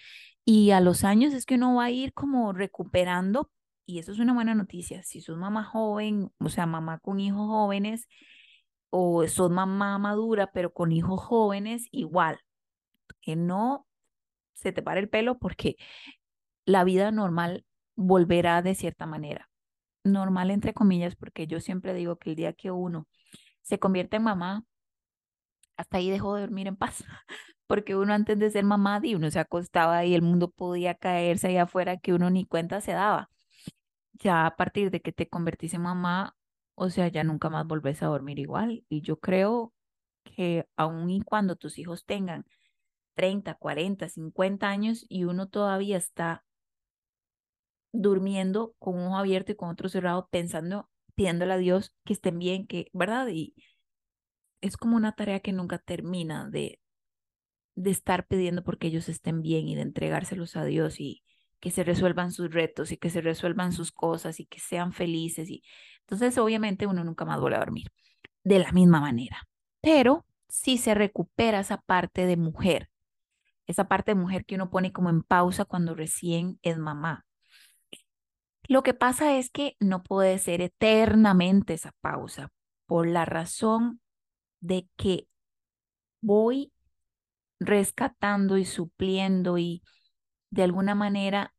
y 0.45 0.71
a 0.71 0.81
los 0.81 1.03
años 1.03 1.33
es 1.33 1.45
que 1.45 1.55
uno 1.55 1.75
va 1.75 1.85
a 1.85 1.91
ir 1.91 2.13
como 2.13 2.53
recuperando 2.53 3.49
y 3.85 3.99
eso 3.99 4.11
es 4.11 4.19
una 4.19 4.33
buena 4.33 4.53
noticia. 4.55 5.01
Si 5.03 5.19
sos 5.21 5.37
mamá 5.37 5.63
joven, 5.63 6.29
o 6.39 6.49
sea, 6.49 6.65
mamá 6.67 6.99
con 6.99 7.19
hijos 7.19 7.47
jóvenes, 7.47 8.07
o 8.95 9.27
sos 9.27 9.49
mamá 9.49 9.97
madura, 9.97 10.51
pero 10.53 10.71
con 10.71 10.91
hijos 10.91 11.19
jóvenes, 11.19 11.87
igual, 11.89 12.39
que 13.21 13.35
no 13.35 13.87
se 14.53 14.71
te 14.71 14.83
pare 14.83 14.99
el 14.99 15.09
pelo 15.09 15.39
porque 15.39 15.77
la 16.65 16.83
vida 16.83 17.11
normal 17.11 17.65
volverá 17.95 18.61
de 18.61 18.75
cierta 18.75 19.07
manera. 19.07 19.49
Normal 20.03 20.51
entre 20.51 20.75
comillas, 20.75 21.15
porque 21.15 21.47
yo 21.47 21.59
siempre 21.59 21.95
digo 21.95 22.17
que 22.17 22.31
el 22.31 22.35
día 22.35 22.53
que 22.53 22.69
uno 22.69 23.07
se 23.63 23.79
convierte 23.79 24.17
en 24.17 24.23
mamá, 24.25 24.63
hasta 25.75 25.97
ahí 25.97 26.11
dejó 26.11 26.35
de 26.35 26.41
dormir 26.41 26.67
en 26.67 26.75
paz, 26.75 27.03
porque 27.67 27.95
uno 27.95 28.13
antes 28.13 28.37
de 28.37 28.51
ser 28.51 28.63
mamá, 28.63 28.99
y 29.01 29.15
uno 29.15 29.31
se 29.31 29.39
acostaba 29.39 30.05
y 30.05 30.13
el 30.13 30.21
mundo 30.21 30.51
podía 30.51 30.93
caerse 30.93 31.47
ahí 31.47 31.57
afuera 31.57 31.97
que 31.97 32.13
uno 32.13 32.29
ni 32.29 32.45
cuenta 32.45 32.79
se 32.79 32.91
daba. 32.91 33.31
Ya 34.13 34.45
a 34.45 34.55
partir 34.55 34.91
de 34.91 35.01
que 35.01 35.11
te 35.11 35.27
convertís 35.27 35.73
en 35.73 35.81
mamá, 35.81 36.35
o 36.75 36.89
sea, 36.89 37.07
ya 37.07 37.23
nunca 37.23 37.49
más 37.49 37.67
volvés 37.67 38.03
a 38.03 38.07
dormir 38.07 38.39
igual. 38.39 38.85
Y 38.89 39.01
yo 39.01 39.19
creo 39.19 39.73
que 40.23 40.67
aun 40.75 41.09
y 41.09 41.21
cuando 41.21 41.55
tus 41.55 41.77
hijos 41.77 42.05
tengan 42.05 42.45
30, 43.15 43.55
40, 43.55 44.09
50 44.09 44.69
años 44.69 45.05
y 45.09 45.25
uno 45.25 45.47
todavía 45.49 45.97
está 45.97 46.43
durmiendo 47.91 48.75
con 48.79 48.95
un 48.97 49.07
ojo 49.07 49.17
abierto 49.17 49.51
y 49.51 49.55
con 49.55 49.69
otro 49.69 49.87
cerrado, 49.89 50.27
pensando, 50.31 50.89
pidiéndole 51.15 51.53
a 51.53 51.57
Dios 51.57 51.95
que 52.05 52.13
estén 52.13 52.39
bien, 52.39 52.65
que, 52.65 52.89
¿verdad? 52.93 53.27
Y 53.27 53.53
es 54.61 54.77
como 54.77 54.95
una 54.97 55.13
tarea 55.13 55.41
que 55.41 55.51
nunca 55.53 55.77
termina 55.77 56.49
de, 56.49 56.79
de 57.75 57.91
estar 57.91 58.27
pidiendo 58.27 58.63
porque 58.63 58.87
ellos 58.87 59.09
estén 59.09 59.41
bien 59.41 59.67
y 59.67 59.75
de 59.75 59.81
entregárselos 59.83 60.55
a 60.55 60.65
Dios 60.65 60.99
y 60.99 61.23
que 61.63 61.71
se 61.71 61.85
resuelvan 61.85 62.33
sus 62.33 62.51
retos 62.51 62.91
y 62.91 62.97
que 62.97 63.09
se 63.09 63.21
resuelvan 63.21 63.71
sus 63.71 63.93
cosas 63.93 64.41
y 64.41 64.45
que 64.45 64.59
sean 64.59 64.91
felices 64.91 65.49
y 65.49 65.63
entonces, 66.01 66.37
obviamente, 66.37 66.87
uno 66.87 67.05
nunca 67.05 67.23
más 67.23 67.39
vuelve 67.39 67.55
a 67.55 67.61
dormir 67.61 67.87
de 68.43 68.59
la 68.59 68.73
misma 68.73 68.99
manera. 68.99 69.47
Pero 69.79 70.25
si 70.49 70.77
se 70.77 70.93
recupera 70.93 71.61
esa 71.61 71.77
parte 71.77 72.25
de 72.25 72.35
mujer, 72.35 72.89
esa 73.65 73.87
parte 73.87 74.11
de 74.11 74.15
mujer 74.15 74.43
que 74.43 74.55
uno 74.55 74.69
pone 74.69 74.91
como 74.91 75.09
en 75.09 75.23
pausa 75.23 75.63
cuando 75.63 75.95
recién 75.95 76.59
es 76.61 76.77
mamá. 76.77 77.25
Lo 78.67 78.83
que 78.83 78.93
pasa 78.93 79.37
es 79.37 79.49
que 79.49 79.77
no 79.79 80.03
puede 80.03 80.37
ser 80.39 80.59
eternamente 80.59 81.75
esa 81.75 81.93
pausa 82.01 82.49
por 82.85 83.07
la 83.07 83.23
razón 83.23 84.01
de 84.59 84.89
que 84.97 85.29
voy 86.19 86.73
rescatando 87.61 88.57
y 88.57 88.65
supliendo 88.65 89.57
y 89.57 89.83
de 90.53 90.61
alguna 90.63 90.93
manera 90.93 91.55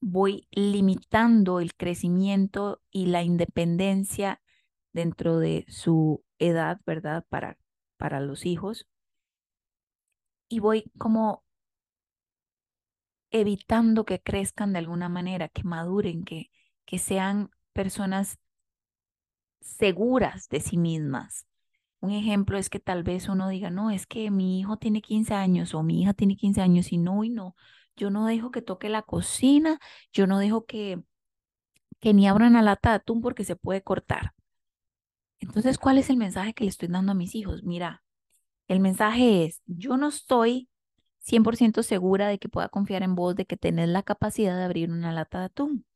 voy 0.00 0.46
limitando 0.52 1.58
el 1.58 1.74
crecimiento 1.74 2.80
y 2.92 3.06
la 3.06 3.24
independencia 3.24 4.40
dentro 4.92 5.38
de 5.40 5.64
su 5.68 6.24
edad, 6.38 6.80
¿verdad? 6.86 7.26
Para, 7.28 7.58
para 7.96 8.20
los 8.20 8.46
hijos. 8.46 8.86
Y 10.48 10.60
voy 10.60 10.84
como 10.98 11.44
evitando 13.30 14.04
que 14.04 14.22
crezcan 14.22 14.72
de 14.72 14.78
alguna 14.78 15.08
manera, 15.08 15.48
que 15.48 15.64
maduren, 15.64 16.24
que, 16.24 16.50
que 16.84 16.98
sean 17.00 17.50
personas 17.72 18.38
seguras 19.60 20.48
de 20.48 20.60
sí 20.60 20.76
mismas. 20.76 21.44
Un 22.06 22.12
ejemplo 22.12 22.56
es 22.56 22.70
que 22.70 22.78
tal 22.78 23.02
vez 23.02 23.28
uno 23.28 23.48
diga, 23.48 23.68
no, 23.68 23.90
es 23.90 24.06
que 24.06 24.30
mi 24.30 24.60
hijo 24.60 24.76
tiene 24.76 25.02
15 25.02 25.34
años 25.34 25.74
o 25.74 25.82
mi 25.82 26.02
hija 26.02 26.14
tiene 26.14 26.36
15 26.36 26.60
años 26.60 26.92
y 26.92 26.98
no, 26.98 27.24
y 27.24 27.30
no, 27.30 27.56
yo 27.96 28.10
no 28.10 28.26
dejo 28.26 28.52
que 28.52 28.62
toque 28.62 28.88
la 28.88 29.02
cocina, 29.02 29.80
yo 30.12 30.28
no 30.28 30.38
dejo 30.38 30.66
que, 30.66 31.02
que 31.98 32.14
ni 32.14 32.28
abran 32.28 32.52
la 32.52 32.62
lata 32.62 32.90
de 32.90 32.96
atún 32.96 33.20
porque 33.22 33.42
se 33.42 33.56
puede 33.56 33.82
cortar. 33.82 34.34
Entonces, 35.40 35.78
¿cuál 35.78 35.98
es 35.98 36.08
el 36.08 36.16
mensaje 36.16 36.54
que 36.54 36.62
le 36.62 36.70
estoy 36.70 36.86
dando 36.86 37.10
a 37.10 37.16
mis 37.16 37.34
hijos? 37.34 37.64
Mira, 37.64 38.04
el 38.68 38.78
mensaje 38.78 39.44
es, 39.44 39.62
yo 39.66 39.96
no 39.96 40.08
estoy 40.08 40.68
100% 41.18 41.82
segura 41.82 42.28
de 42.28 42.38
que 42.38 42.48
pueda 42.48 42.68
confiar 42.68 43.02
en 43.02 43.16
vos, 43.16 43.34
de 43.34 43.46
que 43.46 43.56
tenés 43.56 43.88
la 43.88 44.04
capacidad 44.04 44.56
de 44.56 44.62
abrir 44.64 44.92
una 44.92 45.12
lata 45.12 45.40
de 45.40 45.46
atún. 45.46 45.86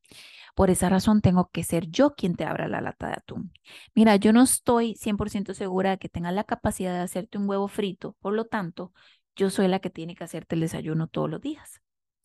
Por 0.54 0.70
esa 0.70 0.88
razón 0.88 1.20
tengo 1.20 1.50
que 1.52 1.64
ser 1.64 1.88
yo 1.88 2.14
quien 2.14 2.34
te 2.36 2.44
abra 2.44 2.68
la 2.68 2.80
lata 2.80 3.08
de 3.08 3.14
atún. 3.14 3.52
Mira, 3.94 4.16
yo 4.16 4.32
no 4.32 4.42
estoy 4.42 4.94
100% 4.96 5.54
segura 5.54 5.90
de 5.90 5.98
que 5.98 6.08
tengas 6.08 6.34
la 6.34 6.44
capacidad 6.44 6.92
de 6.94 7.00
hacerte 7.00 7.38
un 7.38 7.48
huevo 7.48 7.68
frito, 7.68 8.16
por 8.20 8.34
lo 8.34 8.46
tanto, 8.46 8.92
yo 9.36 9.50
soy 9.50 9.68
la 9.68 9.78
que 9.78 9.90
tiene 9.90 10.14
que 10.14 10.24
hacerte 10.24 10.54
el 10.54 10.62
desayuno 10.62 11.06
todos 11.06 11.30
los 11.30 11.40
días, 11.40 11.80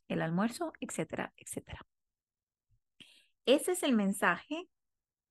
el 0.07 0.21
almuerzo, 0.21 0.73
etcétera, 0.79 1.33
etcétera. 1.37 1.85
Ese 3.45 3.73
es 3.73 3.83
el 3.83 3.93
mensaje 3.93 4.67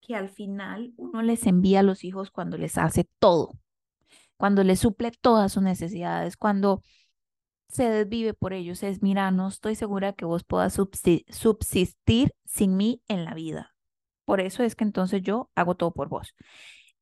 que 0.00 0.14
al 0.14 0.28
final 0.28 0.92
uno 0.96 1.22
les 1.22 1.46
envía 1.46 1.80
a 1.80 1.82
los 1.82 2.04
hijos 2.04 2.30
cuando 2.30 2.56
les 2.56 2.78
hace 2.78 3.08
todo, 3.18 3.58
cuando 4.36 4.62
les 4.62 4.80
suple 4.80 5.10
todas 5.10 5.52
sus 5.52 5.62
necesidades, 5.62 6.36
cuando 6.36 6.82
se 7.74 7.90
desvive 7.90 8.34
por 8.34 8.52
ellos. 8.52 8.82
Es, 8.82 9.02
mira, 9.02 9.30
no 9.32 9.48
estoy 9.48 9.74
segura 9.74 10.12
que 10.12 10.24
vos 10.24 10.44
puedas 10.44 10.72
subsistir 10.72 12.34
sin 12.44 12.76
mí 12.76 13.02
en 13.08 13.24
la 13.24 13.34
vida. 13.34 13.74
Por 14.24 14.40
eso 14.40 14.62
es 14.62 14.76
que 14.76 14.84
entonces 14.84 15.22
yo 15.22 15.50
hago 15.54 15.74
todo 15.74 15.92
por 15.92 16.08
vos. 16.08 16.34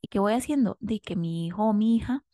¿Y 0.00 0.08
qué 0.08 0.18
voy 0.18 0.32
haciendo? 0.32 0.78
De 0.80 1.00
que 1.00 1.14
mi 1.14 1.46
hijo 1.46 1.64
o 1.64 1.72
mi 1.74 1.96
hija 1.96 2.24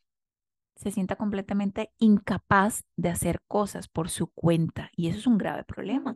se 0.76 0.92
sienta 0.92 1.16
completamente 1.16 1.92
incapaz 1.98 2.84
de 2.96 3.08
hacer 3.08 3.42
cosas 3.48 3.88
por 3.88 4.08
su 4.08 4.28
cuenta. 4.28 4.90
Y 4.94 5.08
eso 5.08 5.18
es 5.18 5.26
un 5.26 5.36
grave 5.36 5.64
problema. 5.64 6.14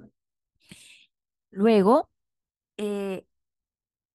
Luego, 1.51 2.09
eh, 2.77 3.27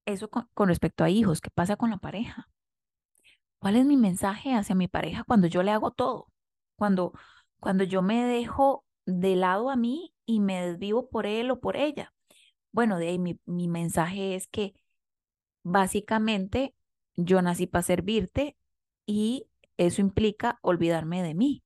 eso 0.05 0.29
con, 0.29 0.47
respecto 0.69 1.03
a 1.03 1.09
hijos, 1.09 1.41
¿qué 1.41 1.49
pasa 1.51 1.75
con 1.75 1.89
la 1.89 1.97
pareja? 1.97 2.49
¿Cuál 3.59 3.75
es 3.75 3.85
mi 3.85 3.97
mensaje 3.97 4.53
hacia 4.53 4.75
mi 4.75 4.87
pareja 4.87 5.23
cuando 5.25 5.47
yo 5.47 5.61
le 5.61 5.71
hago 5.71 5.91
todo? 5.91 6.31
Cuando, 6.77 7.11
cuando 7.59 7.83
yo 7.83 8.01
me 8.01 8.23
dejo 8.25 8.85
de 9.05 9.35
lado 9.35 9.69
a 9.69 9.75
mí 9.75 10.13
y 10.25 10.39
me 10.39 10.65
desvivo 10.65 11.09
por 11.09 11.25
él 11.25 11.51
o 11.51 11.59
por 11.59 11.77
ella. 11.77 12.13
Bueno, 12.71 12.97
de 12.99 13.09
ahí 13.09 13.19
mi, 13.19 13.39
mi 13.45 13.67
mensaje 13.67 14.35
es 14.35 14.47
que 14.47 14.73
básicamente 15.63 16.75
yo 17.15 17.41
nací 17.41 17.67
para 17.67 17.83
servirte 17.83 18.57
y 19.05 19.47
eso 19.77 20.01
implica 20.01 20.59
olvidarme 20.61 21.23
de 21.23 21.33
mí. 21.33 21.63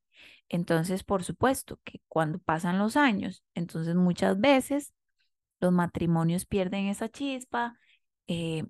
Entonces, 0.50 1.04
por 1.04 1.24
supuesto 1.24 1.80
que 1.84 2.02
cuando 2.08 2.40
pasan 2.40 2.78
los 2.78 2.98
años, 2.98 3.44
entonces 3.56 3.96
muchas 3.96 4.40
veces 4.40 4.94
los 5.60 5.72
matrimonios 5.72 6.46
pierden 6.46 6.88
esa 6.88 7.10
chispa, 7.10 7.78
eh, 8.28 8.66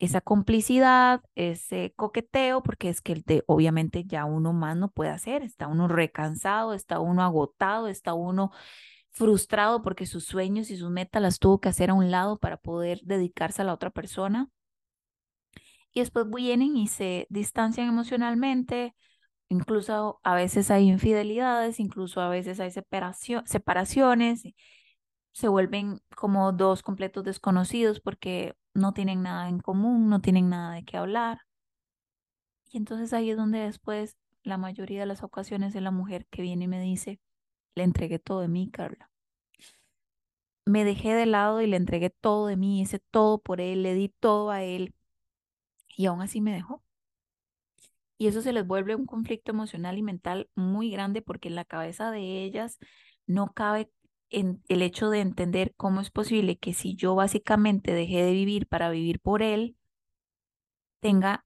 esa 0.00 0.22
complicidad, 0.22 1.22
ese 1.34 1.92
coqueteo, 1.94 2.62
porque 2.62 2.88
es 2.88 3.02
que 3.02 3.12
el 3.12 3.44
obviamente 3.46 4.04
ya 4.04 4.24
uno 4.24 4.52
más 4.54 4.76
no 4.76 4.90
puede 4.90 5.10
hacer, 5.10 5.42
está 5.42 5.68
uno 5.68 5.88
recansado, 5.88 6.72
está 6.74 7.00
uno 7.00 7.22
agotado, 7.22 7.86
está 7.86 8.14
uno 8.14 8.50
frustrado 9.10 9.82
porque 9.82 10.06
sus 10.06 10.24
sueños 10.24 10.70
y 10.70 10.78
sus 10.78 10.90
metas 10.90 11.20
las 11.22 11.38
tuvo 11.38 11.60
que 11.60 11.68
hacer 11.68 11.90
a 11.90 11.94
un 11.94 12.10
lado 12.10 12.38
para 12.38 12.56
poder 12.56 13.00
dedicarse 13.04 13.62
a 13.62 13.66
la 13.66 13.74
otra 13.74 13.90
persona. 13.90 14.48
Y 15.92 16.00
después 16.00 16.26
vienen 16.30 16.76
y 16.76 16.88
se 16.88 17.26
distancian 17.28 17.88
emocionalmente, 17.88 18.94
incluso 19.50 20.20
a 20.22 20.34
veces 20.34 20.70
hay 20.70 20.88
infidelidades, 20.88 21.78
incluso 21.78 22.20
a 22.22 22.28
veces 22.30 22.58
hay 22.60 22.70
separaciones, 22.70 24.44
se 25.32 25.48
vuelven 25.48 26.00
como 26.16 26.52
dos 26.52 26.82
completos 26.82 27.24
desconocidos 27.24 28.00
porque 28.00 28.54
no 28.74 28.92
tienen 28.92 29.22
nada 29.22 29.48
en 29.48 29.60
común, 29.60 30.08
no 30.08 30.20
tienen 30.20 30.48
nada 30.48 30.74
de 30.74 30.84
qué 30.84 30.96
hablar. 30.96 31.40
Y 32.70 32.76
entonces 32.76 33.12
ahí 33.12 33.30
es 33.30 33.36
donde 33.36 33.58
después 33.60 34.16
la 34.42 34.56
mayoría 34.56 35.00
de 35.00 35.06
las 35.06 35.22
ocasiones 35.22 35.74
es 35.74 35.82
la 35.82 35.90
mujer 35.90 36.26
que 36.26 36.42
viene 36.42 36.64
y 36.64 36.68
me 36.68 36.80
dice, 36.80 37.20
le 37.74 37.84
entregué 37.84 38.18
todo 38.18 38.40
de 38.40 38.48
mí, 38.48 38.70
Carla. 38.70 39.10
Me 40.64 40.84
dejé 40.84 41.14
de 41.14 41.26
lado 41.26 41.60
y 41.62 41.66
le 41.66 41.76
entregué 41.76 42.10
todo 42.10 42.46
de 42.46 42.56
mí, 42.56 42.80
hice 42.80 43.00
todo 43.10 43.40
por 43.40 43.60
él, 43.60 43.82
le 43.82 43.94
di 43.94 44.08
todo 44.08 44.50
a 44.50 44.62
él 44.62 44.94
y 45.96 46.06
aún 46.06 46.22
así 46.22 46.40
me 46.40 46.52
dejó. 46.52 46.82
Y 48.18 48.26
eso 48.28 48.42
se 48.42 48.52
les 48.52 48.66
vuelve 48.66 48.94
un 48.94 49.06
conflicto 49.06 49.50
emocional 49.50 49.98
y 49.98 50.02
mental 50.02 50.50
muy 50.54 50.90
grande 50.90 51.22
porque 51.22 51.48
en 51.48 51.54
la 51.54 51.64
cabeza 51.64 52.10
de 52.10 52.44
ellas 52.44 52.78
no 53.26 53.52
cabe 53.52 53.90
el 54.30 54.82
hecho 54.82 55.10
de 55.10 55.20
entender 55.20 55.74
cómo 55.76 56.00
es 56.00 56.10
posible 56.10 56.58
que 56.58 56.72
si 56.72 56.94
yo 56.94 57.14
básicamente 57.14 57.92
dejé 57.92 58.22
de 58.22 58.32
vivir 58.32 58.66
para 58.66 58.90
vivir 58.90 59.20
por 59.20 59.42
él, 59.42 59.76
tenga 61.00 61.44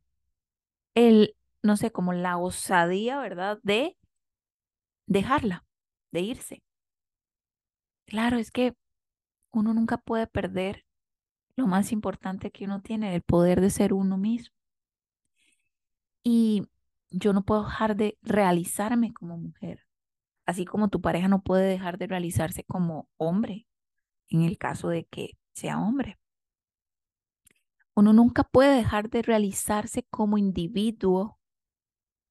el, 0.95 1.37
no 1.63 1.77
sé, 1.77 1.91
como 1.93 2.13
la 2.13 2.39
osadía, 2.39 3.19
¿verdad? 3.19 3.59
De 3.63 3.97
dejarla, 5.07 5.65
de 6.13 6.21
irse. 6.21 6.63
Claro, 8.07 8.39
es 8.39 8.51
que 8.51 8.75
uno 9.53 9.75
nunca 9.75 9.99
puede 9.99 10.27
perder 10.27 10.85
lo 11.57 11.67
más 11.67 11.93
importante 11.93 12.51
que 12.51 12.65
uno 12.67 12.83
tiene, 12.83 13.15
el 13.15 13.23
poder 13.23 13.61
de 13.61 13.71
ser 13.71 13.95
uno 13.95 14.19
mismo. 14.19 14.55
Y 16.23 16.65
yo 17.11 17.33
no 17.33 17.45
puedo 17.45 17.65
dejar 17.65 17.97
de 17.97 18.19
realizarme 18.23 19.13
como 19.13 19.37
mujer 19.39 19.84
así 20.47 20.65
como 20.65 20.89
tu 20.89 21.01
pareja 21.01 21.29
no 21.29 21.43
puede 21.43 21.67
dejar 21.67 21.99
de 21.99 22.07
realizarse 22.07 22.65
como 22.65 23.09
hombre, 23.17 23.67
en 24.29 24.43
el 24.43 24.59
caso 24.59 24.89
de 24.89 25.05
que 25.05 25.39
sea 25.55 25.79
hombre. 25.79 26.19
Uno 27.95 28.13
nunca 28.13 28.45
puede 28.45 28.77
dejar 28.77 29.09
de 29.09 29.23
realizarse 29.23 30.03
como 30.11 30.37
individuo. 30.37 31.39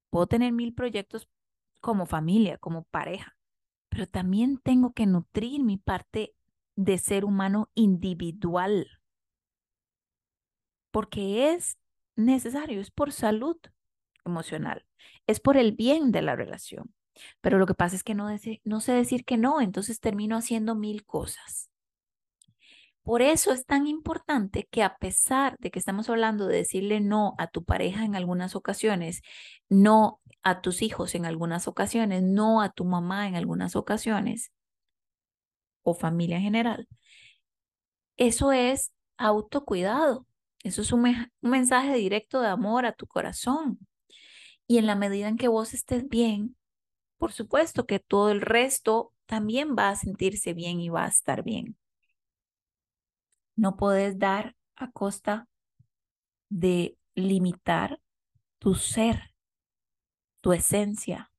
Puedo 0.10 0.28
tener 0.28 0.52
mil 0.52 0.74
proyectos 0.74 1.30
como 1.80 2.06
familia, 2.06 2.58
como 2.58 2.84
pareja, 2.84 3.38
pero 3.90 4.08
también 4.08 4.58
tengo 4.58 4.94
que 4.94 5.06
nutrir 5.06 5.64
mi 5.64 5.78
parte 5.78 6.36
de 6.76 6.98
ser 6.98 7.26
humano 7.26 7.70
individual, 7.76 8.88
porque 10.92 11.54
es 11.54 11.78
necesario, 12.16 12.82
es 12.82 12.92
por 12.92 13.12
salud 13.12 13.58
emocional, 14.26 14.86
es 15.28 15.40
por 15.40 15.58
el 15.58 15.74
bien 15.74 16.12
de 16.12 16.22
la 16.22 16.36
relación. 16.36 16.94
Pero 17.42 17.60
lo 17.60 17.66
que 17.66 17.74
pasa 17.74 17.96
es 17.96 18.04
que 18.04 18.16
no, 18.16 18.30
no 18.64 18.82
sé 18.82 18.94
decir 18.94 19.26
que 19.26 19.38
no, 19.38 19.62
entonces 19.62 20.00
termino 20.00 20.38
haciendo 20.38 20.76
mil 20.76 21.06
cosas. 21.06 21.70
Por 23.04 23.22
eso 23.22 23.52
es 23.52 23.66
tan 23.66 23.86
importante 23.86 24.68
que 24.72 24.82
a 24.82 24.98
pesar 24.98 25.58
de 25.60 25.72
que 25.72 25.80
estamos 25.80 26.10
hablando 26.10 26.48
de 26.48 26.58
decirle 26.58 27.02
no 27.02 27.36
a 27.38 27.48
tu 27.48 27.66
pareja 27.66 28.06
en 28.06 28.16
algunas 28.16 28.56
ocasiones, 28.56 29.22
no 29.68 30.22
a 30.42 30.62
tus 30.62 30.82
hijos 30.82 31.14
en 31.16 31.26
algunas 31.26 31.68
ocasiones, 31.68 32.24
no 32.24 32.62
a 32.62 32.70
tu 32.70 32.86
mamá 32.86 33.28
en 33.28 33.36
algunas 33.36 33.76
ocasiones, 33.76 34.52
o 35.84 35.94
familia 35.94 36.38
en 36.38 36.44
general, 36.44 36.88
eso 38.18 38.52
es 38.52 38.92
autocuidado. 39.18 40.26
Eso 40.64 40.82
es 40.82 40.92
un, 40.94 41.06
un 41.06 41.50
mensaje 41.50 41.94
directo 41.96 42.42
de 42.42 42.48
amor 42.48 42.86
a 42.86 42.94
tu 42.94 43.06
corazón. 43.08 43.80
Y 44.66 44.78
en 44.78 44.88
la 44.88 44.96
medida 44.96 45.28
en 45.28 45.38
que 45.38 45.50
vos 45.50 45.74
estés 45.74 46.08
bien, 46.08 46.56
por 47.24 47.32
supuesto 47.32 47.86
que 47.86 48.00
todo 48.00 48.32
el 48.32 48.42
resto 48.42 49.14
también 49.28 49.78
va 49.80 49.88
a 49.88 49.96
sentirse 49.96 50.54
bien 50.54 50.82
y 50.82 50.90
va 50.90 51.06
a 51.06 51.08
estar 51.08 51.42
bien. 51.42 51.78
No 53.56 53.78
puedes 53.78 54.20
dar 54.20 54.58
a 54.76 54.92
costa 54.92 55.48
de 56.50 56.98
limitar 57.16 58.02
tu 58.60 58.76
ser, 58.76 59.34
tu 60.42 60.52
esencia. 60.52 61.32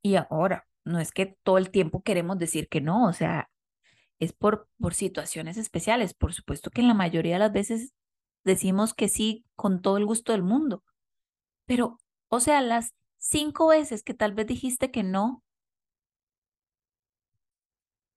Y 0.00 0.16
ahora, 0.16 0.66
no 0.82 0.98
es 0.98 1.12
que 1.12 1.36
todo 1.42 1.58
el 1.58 1.70
tiempo 1.70 2.02
queremos 2.02 2.38
decir 2.38 2.66
que 2.70 2.80
no, 2.80 3.06
o 3.06 3.12
sea, 3.12 3.50
es 4.20 4.32
por, 4.32 4.70
por 4.80 4.94
situaciones 4.94 5.58
especiales. 5.58 6.14
Por 6.14 6.32
supuesto 6.32 6.70
que 6.70 6.80
en 6.80 6.88
la 6.88 6.94
mayoría 6.94 7.34
de 7.34 7.40
las 7.40 7.52
veces 7.52 7.92
decimos 8.42 8.94
que 8.94 9.10
sí 9.10 9.44
con 9.54 9.82
todo 9.82 9.98
el 9.98 10.06
gusto 10.06 10.32
del 10.32 10.42
mundo, 10.42 10.82
pero, 11.66 12.00
o 12.28 12.40
sea, 12.40 12.62
las 12.62 12.94
cinco 13.24 13.68
veces 13.68 14.02
que 14.02 14.12
tal 14.14 14.34
vez 14.34 14.46
dijiste 14.46 14.90
que 14.90 15.02
no, 15.02 15.42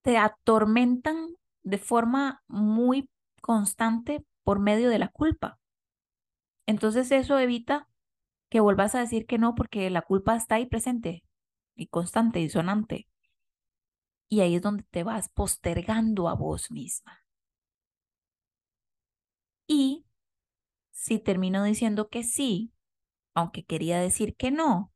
te 0.02 0.18
atormentan 0.18 1.36
de 1.64 1.78
forma 1.78 2.44
muy 2.48 3.10
constante 3.42 4.26
por 4.44 4.60
medio 4.60 4.90
de 4.90 5.00
la 5.00 5.08
culpa. 5.08 5.60
Entonces 6.66 7.12
eso 7.12 7.40
evita 7.40 7.88
que 8.50 8.60
vuelvas 8.60 8.96
a 8.96 9.00
decir 9.00 9.26
que 9.26 9.38
no 9.38 9.56
porque 9.56 9.90
la 9.90 10.02
culpa 10.02 10.36
está 10.36 10.56
ahí 10.56 10.66
presente 10.66 11.24
y 11.76 11.88
constante 11.88 12.42
y 12.42 12.50
sonante. 12.50 13.08
Y 14.30 14.42
ahí 14.42 14.56
es 14.56 14.62
donde 14.62 14.84
te 14.84 15.04
vas 15.04 15.30
postergando 15.30 16.28
a 16.28 16.36
vos 16.36 16.70
misma. 16.70 17.24
Y 19.68 20.06
si 20.92 21.20
termino 21.20 21.64
diciendo 21.64 22.10
que 22.10 22.24
sí, 22.24 22.74
aunque 23.34 23.64
quería 23.64 24.00
decir 24.00 24.36
que 24.36 24.52
no, 24.52 24.92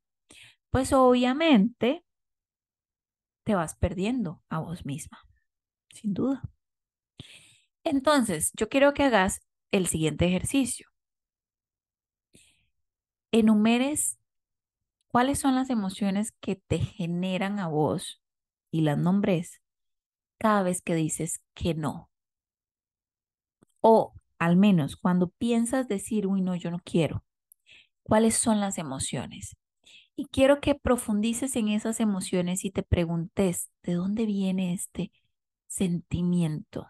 pues 0.72 0.94
obviamente 0.94 2.04
te 3.44 3.54
vas 3.56 3.76
perdiendo 3.76 4.42
a 4.50 4.60
vos 4.60 4.86
misma, 4.86 5.20
sin 5.94 6.14
duda. 6.14 6.42
Entonces, 7.84 8.52
yo 8.56 8.70
quiero 8.70 8.94
que 8.94 9.04
hagas 9.04 9.42
el 9.72 9.86
siguiente 9.88 10.26
ejercicio. 10.26 10.88
Enumeres 13.32 14.20
cuáles 15.08 15.40
son 15.40 15.56
las 15.56 15.70
emociones 15.70 16.32
que 16.42 16.56
te 16.56 16.80
generan 16.80 17.60
a 17.60 17.68
vos 17.68 18.22
y 18.72 18.82
las 18.82 18.98
nombres 18.98 19.62
cada 20.40 20.64
vez 20.64 20.82
que 20.82 20.96
dices 20.96 21.42
que 21.54 21.74
no. 21.76 22.10
O 23.82 24.14
al 24.40 24.56
menos 24.58 24.96
cuando 24.96 25.28
piensas 25.30 25.88
decir, 25.88 26.26
uy, 26.26 26.42
no, 26.42 26.56
yo 26.56 26.72
no 26.72 26.80
quiero. 26.84 27.24
¿Cuáles 28.04 28.36
son 28.36 28.60
las 28.60 28.78
emociones? 28.78 29.56
Y 30.16 30.26
quiero 30.28 30.60
que 30.62 30.76
profundices 30.76 31.56
en 31.56 31.68
esas 31.70 32.00
emociones 32.00 32.66
y 32.66 32.72
te 32.72 32.84
preguntes, 32.84 33.70
¿de 33.84 33.94
dónde 33.94 34.26
viene 34.26 34.74
este 34.74 35.12
sentimiento? 35.68 36.88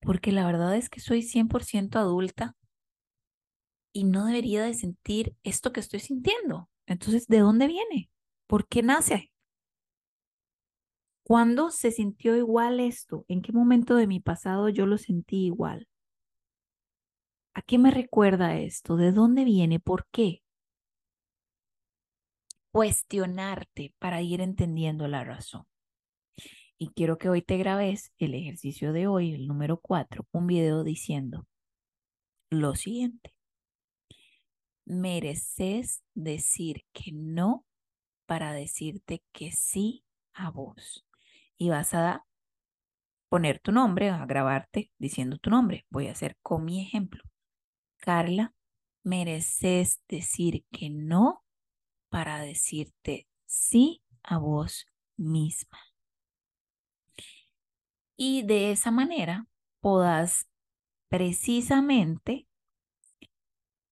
Porque 0.00 0.32
la 0.32 0.46
verdad 0.46 0.76
es 0.76 0.88
que 0.88 1.00
soy 1.00 1.22
100% 1.22 1.98
adulta 1.98 2.56
y 3.92 4.04
no 4.04 4.26
debería 4.26 4.62
de 4.62 4.74
sentir 4.74 5.34
esto 5.42 5.72
que 5.72 5.80
estoy 5.80 6.00
sintiendo. 6.00 6.68
Entonces, 6.86 7.26
¿de 7.26 7.40
dónde 7.40 7.66
viene? 7.66 8.10
¿Por 8.46 8.66
qué 8.66 8.82
nace? 8.82 9.30
¿Cuándo 11.22 11.70
se 11.70 11.92
sintió 11.92 12.36
igual 12.36 12.80
esto? 12.80 13.24
¿En 13.28 13.42
qué 13.42 13.52
momento 13.52 13.94
de 13.94 14.06
mi 14.08 14.18
pasado 14.18 14.68
yo 14.68 14.86
lo 14.86 14.98
sentí 14.98 15.44
igual? 15.46 15.86
¿A 17.52 17.60
qué 17.60 17.76
me 17.76 17.90
recuerda 17.90 18.56
esto? 18.56 18.96
¿De 18.96 19.12
dónde 19.12 19.44
viene? 19.44 19.80
¿Por 19.80 20.06
qué? 20.10 20.42
Cuestionarte 22.78 23.92
para 23.98 24.22
ir 24.22 24.40
entendiendo 24.40 25.08
la 25.08 25.24
razón. 25.24 25.66
Y 26.78 26.90
quiero 26.90 27.18
que 27.18 27.28
hoy 27.28 27.42
te 27.42 27.56
grabes 27.56 28.12
el 28.18 28.34
ejercicio 28.34 28.92
de 28.92 29.08
hoy, 29.08 29.34
el 29.34 29.48
número 29.48 29.80
4, 29.80 30.28
un 30.30 30.46
video 30.46 30.84
diciendo 30.84 31.44
lo 32.50 32.76
siguiente. 32.76 33.34
Mereces 34.84 36.04
decir 36.14 36.84
que 36.92 37.10
no 37.12 37.66
para 38.26 38.52
decirte 38.52 39.24
que 39.32 39.50
sí 39.50 40.04
a 40.32 40.52
vos 40.52 41.04
y 41.56 41.70
vas 41.70 41.94
a 41.94 42.24
poner 43.28 43.58
tu 43.58 43.72
nombre, 43.72 44.10
a 44.10 44.24
grabarte 44.24 44.92
diciendo 44.98 45.38
tu 45.38 45.50
nombre. 45.50 45.84
Voy 45.90 46.06
a 46.06 46.12
hacer 46.12 46.36
con 46.42 46.64
mi 46.64 46.80
ejemplo. 46.80 47.24
Carla, 47.96 48.54
mereces 49.02 50.00
decir 50.06 50.64
que 50.70 50.90
no 50.90 51.42
para 52.08 52.40
decirte 52.40 53.28
sí 53.46 54.02
a 54.22 54.38
vos 54.38 54.86
misma. 55.16 55.78
Y 58.16 58.42
de 58.42 58.72
esa 58.72 58.90
manera 58.90 59.46
puedas 59.80 60.48
precisamente 61.08 62.46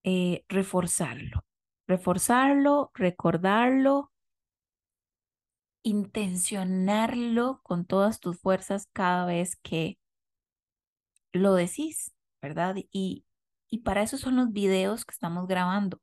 eh, 0.04 0.44
reforzarlo, 0.48 1.44
reforzarlo, 1.86 2.90
recordarlo 2.94 4.10
intencionarlo 5.86 7.60
con 7.62 7.84
todas 7.84 8.18
tus 8.18 8.40
fuerzas 8.40 8.88
cada 8.92 9.24
vez 9.24 9.54
que 9.54 10.00
lo 11.32 11.54
decís, 11.54 12.12
¿verdad? 12.42 12.74
Y, 12.90 13.24
y 13.68 13.78
para 13.78 14.02
eso 14.02 14.18
son 14.18 14.34
los 14.34 14.52
videos 14.52 15.04
que 15.04 15.12
estamos 15.12 15.46
grabando, 15.46 16.00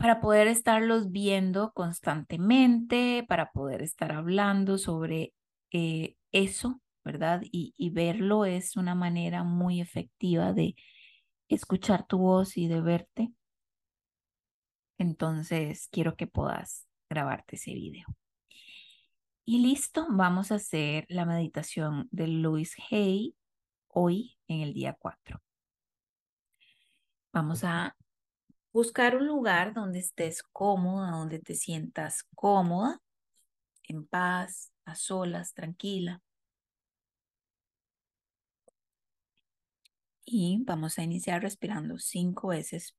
para 0.00 0.18
poder 0.22 0.46
estarlos 0.46 1.12
viendo 1.12 1.72
constantemente, 1.72 3.22
para 3.28 3.52
poder 3.52 3.82
estar 3.82 4.12
hablando 4.12 4.78
sobre 4.78 5.34
eh, 5.72 6.16
eso, 6.32 6.80
¿verdad? 7.04 7.42
Y, 7.52 7.74
y 7.76 7.90
verlo 7.90 8.46
es 8.46 8.76
una 8.76 8.94
manera 8.94 9.44
muy 9.44 9.78
efectiva 9.78 10.54
de 10.54 10.74
escuchar 11.48 12.06
tu 12.06 12.16
voz 12.16 12.56
y 12.56 12.66
de 12.66 12.80
verte. 12.80 13.30
Entonces, 14.96 15.88
quiero 15.92 16.16
que 16.16 16.26
puedas 16.26 16.88
grabarte 17.10 17.56
ese 17.56 17.74
video. 17.74 18.06
Y 19.44 19.58
listo, 19.58 20.06
vamos 20.08 20.50
a 20.50 20.54
hacer 20.54 21.04
la 21.10 21.26
meditación 21.26 22.08
de 22.10 22.26
Louis 22.26 22.74
Hay 22.90 23.36
hoy 23.88 24.38
en 24.48 24.62
el 24.62 24.72
día 24.72 24.96
4. 24.98 25.42
Vamos 27.34 27.64
a 27.64 27.94
buscar 28.72 29.16
un 29.16 29.26
lugar 29.26 29.74
donde 29.74 29.98
estés 29.98 30.42
cómoda, 30.42 31.10
donde 31.10 31.38
te 31.38 31.54
sientas 31.54 32.24
cómoda, 32.34 33.00
en 33.84 34.06
paz, 34.06 34.72
a 34.84 34.94
solas, 34.94 35.54
tranquila. 35.54 36.22
Y 40.24 40.62
vamos 40.64 40.98
a 40.98 41.02
iniciar 41.02 41.42
respirando 41.42 41.98
cinco 41.98 42.48
veces 42.48 42.94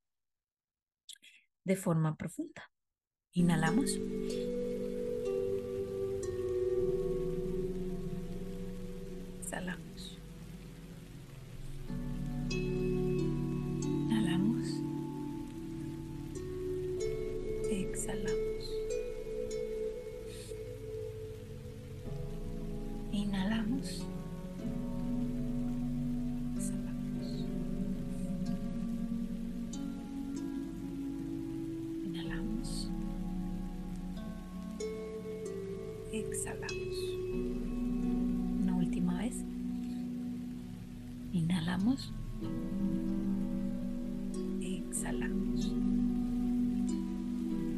de 1.63 1.75
forma 1.75 2.15
profunda. 2.15 2.69
Inhalamos. 3.33 3.97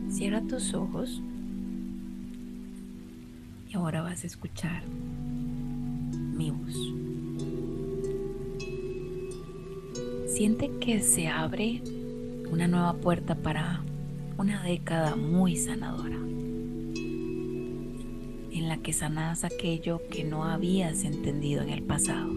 Cierra 0.10 0.42
tus 0.42 0.74
ojos. 0.74 1.22
Y 3.70 3.76
ahora 3.76 4.02
vas 4.02 4.24
a 4.24 4.28
escuchar 4.28 4.84
mi 4.88 6.52
voz. 6.52 6.94
Siente 10.28 10.72
que 10.80 11.00
se 11.02 11.28
abre 11.28 11.82
una 12.52 12.68
nueva 12.68 12.94
puerta 12.94 13.36
para 13.36 13.82
una 14.38 14.64
década 14.64 15.16
muy 15.16 15.56
sanadora 15.56 16.18
en 18.54 18.68
la 18.68 18.78
que 18.78 18.94
sanas 18.94 19.44
aquello 19.44 20.02
que 20.10 20.24
no 20.24 20.44
habías 20.46 21.04
entendido 21.04 21.62
en 21.62 21.70
el 21.70 21.84
pasado. 21.84 22.32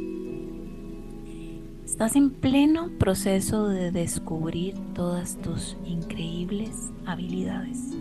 Estás 1.96 2.14
en 2.14 2.28
pleno 2.28 2.90
proceso 2.98 3.68
de 3.68 3.90
descubrir 3.90 4.74
todas 4.92 5.38
tus 5.38 5.78
increíbles 5.86 6.90
habilidades 7.06 7.94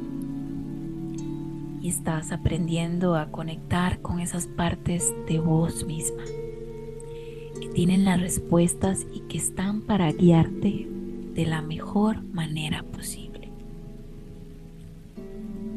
y 1.81 1.88
estás 1.88 2.34
aprendiendo 2.34 3.15
a 3.15 3.31
conectar 3.31 4.01
con 4.01 4.19
esas 4.19 4.47
partes 4.47 5.13
de 5.29 5.39
vos 5.39 5.86
misma 5.86 6.25
que 7.58 7.69
tienen 7.69 8.03
las 8.03 8.19
respuestas 8.19 9.08
y 9.13 9.21
que 9.21 9.38
están 9.38 9.79
para 9.79 10.12
guiarte 10.12 10.89
de 11.34 11.45
la 11.45 11.62
mejor 11.62 12.21
manera 12.21 12.84
posible. 12.84 13.49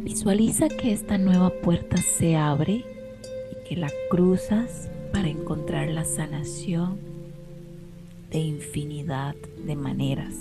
Visualiza 0.03 0.69
que 0.69 0.91
esta 0.91 1.19
nueva 1.19 1.51
puerta 1.63 1.99
se 1.99 2.35
abre 2.35 2.85
y 3.53 3.69
que 3.69 3.77
la 3.77 3.93
cruzas 4.11 4.91
para 5.13 5.29
encontrar 5.29 5.87
la 5.91 6.05
sanación 6.05 7.08
de 8.31 8.39
infinidad 8.39 9.35
de 9.65 9.77
maneras, 9.77 10.35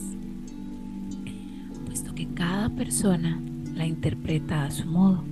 puesto 1.86 2.14
que 2.14 2.28
cada 2.28 2.70
persona 2.70 3.42
la 3.76 3.86
interpreta 3.86 4.66
a 4.66 4.72
su 4.72 4.86
modo. 4.86 5.24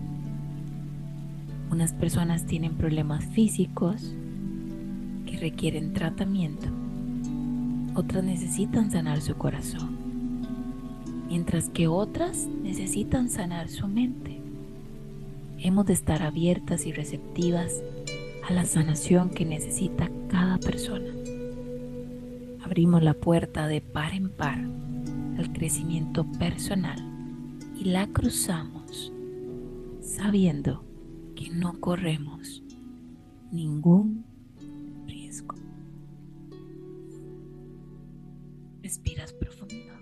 Unas 1.71 1.93
personas 1.93 2.45
tienen 2.45 2.75
problemas 2.75 3.25
físicos 3.25 4.13
que 5.25 5.37
requieren 5.37 5.93
tratamiento, 5.93 6.67
otras 7.95 8.23
necesitan 8.23 8.91
sanar 8.91 9.21
su 9.21 9.35
corazón 9.35 10.05
mientras 11.27 11.69
que 11.69 11.87
otras 11.87 12.47
necesitan 12.63 13.29
sanar 13.29 13.69
su 13.69 13.87
mente. 13.87 14.39
Hemos 15.59 15.85
de 15.85 15.93
estar 15.93 16.21
abiertas 16.21 16.85
y 16.85 16.91
receptivas 16.91 17.81
a 18.47 18.53
la 18.53 18.65
sanación 18.65 19.29
que 19.29 19.45
necesita 19.45 20.09
cada 20.29 20.57
persona 20.59 21.14
abrimos 22.65 23.03
la 23.03 23.13
puerta 23.13 23.67
de 23.67 23.79
par 23.79 24.15
en 24.15 24.27
par 24.27 24.57
al 24.57 25.53
crecimiento 25.53 26.25
personal 26.39 26.97
y 27.77 27.85
la 27.85 28.07
cruzamos 28.07 29.13
sabiendo 30.01 30.83
que 31.35 31.51
no 31.51 31.79
corremos 31.79 32.63
ningún 33.51 34.25
riesgo. 35.05 35.55
Respiras 38.81 39.31
profundo 39.33 39.93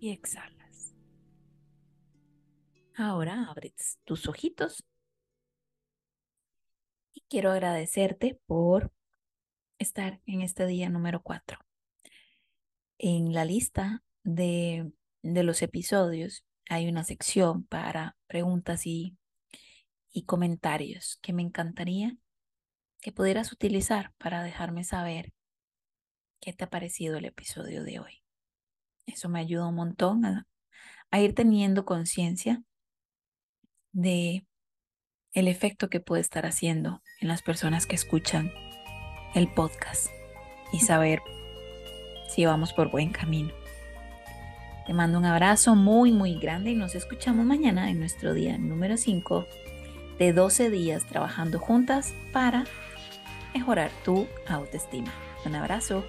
y 0.00 0.10
exhalas. 0.10 0.94
Ahora 2.96 3.50
abres 3.50 3.98
tus 4.04 4.26
ojitos 4.26 4.82
quiero 7.28 7.50
agradecerte 7.50 8.40
por 8.46 8.92
estar 9.78 10.20
en 10.26 10.40
este 10.42 10.66
día 10.66 10.88
número 10.88 11.22
4. 11.22 11.58
En 12.98 13.32
la 13.32 13.44
lista 13.44 14.02
de, 14.24 14.90
de 15.22 15.42
los 15.42 15.62
episodios 15.62 16.44
hay 16.68 16.88
una 16.88 17.04
sección 17.04 17.64
para 17.64 18.16
preguntas 18.26 18.86
y, 18.86 19.16
y 20.10 20.24
comentarios 20.24 21.18
que 21.22 21.32
me 21.32 21.42
encantaría 21.42 22.16
que 23.00 23.12
pudieras 23.12 23.52
utilizar 23.52 24.12
para 24.18 24.42
dejarme 24.42 24.82
saber 24.82 25.32
qué 26.40 26.52
te 26.52 26.64
ha 26.64 26.70
parecido 26.70 27.18
el 27.18 27.26
episodio 27.26 27.84
de 27.84 28.00
hoy. 28.00 28.22
Eso 29.06 29.28
me 29.28 29.38
ayuda 29.38 29.68
un 29.68 29.76
montón 29.76 30.24
a, 30.24 30.48
a 31.10 31.20
ir 31.20 31.34
teniendo 31.34 31.84
conciencia 31.84 32.62
de 33.92 34.47
el 35.32 35.48
efecto 35.48 35.88
que 35.88 36.00
puede 36.00 36.20
estar 36.20 36.46
haciendo 36.46 37.02
en 37.20 37.28
las 37.28 37.42
personas 37.42 37.86
que 37.86 37.96
escuchan 37.96 38.52
el 39.34 39.48
podcast 39.48 40.08
y 40.72 40.80
saber 40.80 41.20
si 42.28 42.44
vamos 42.44 42.72
por 42.72 42.90
buen 42.90 43.10
camino. 43.10 43.52
Te 44.86 44.94
mando 44.94 45.18
un 45.18 45.24
abrazo 45.26 45.74
muy, 45.74 46.12
muy 46.12 46.38
grande 46.38 46.70
y 46.70 46.74
nos 46.74 46.94
escuchamos 46.94 47.44
mañana 47.44 47.90
en 47.90 48.00
nuestro 48.00 48.32
día 48.32 48.56
número 48.56 48.96
5 48.96 49.46
de 50.18 50.32
12 50.32 50.70
días 50.70 51.04
trabajando 51.06 51.58
juntas 51.58 52.14
para 52.32 52.64
mejorar 53.54 53.90
tu 54.04 54.26
autoestima. 54.48 55.12
Un 55.44 55.54
abrazo. 55.54 56.04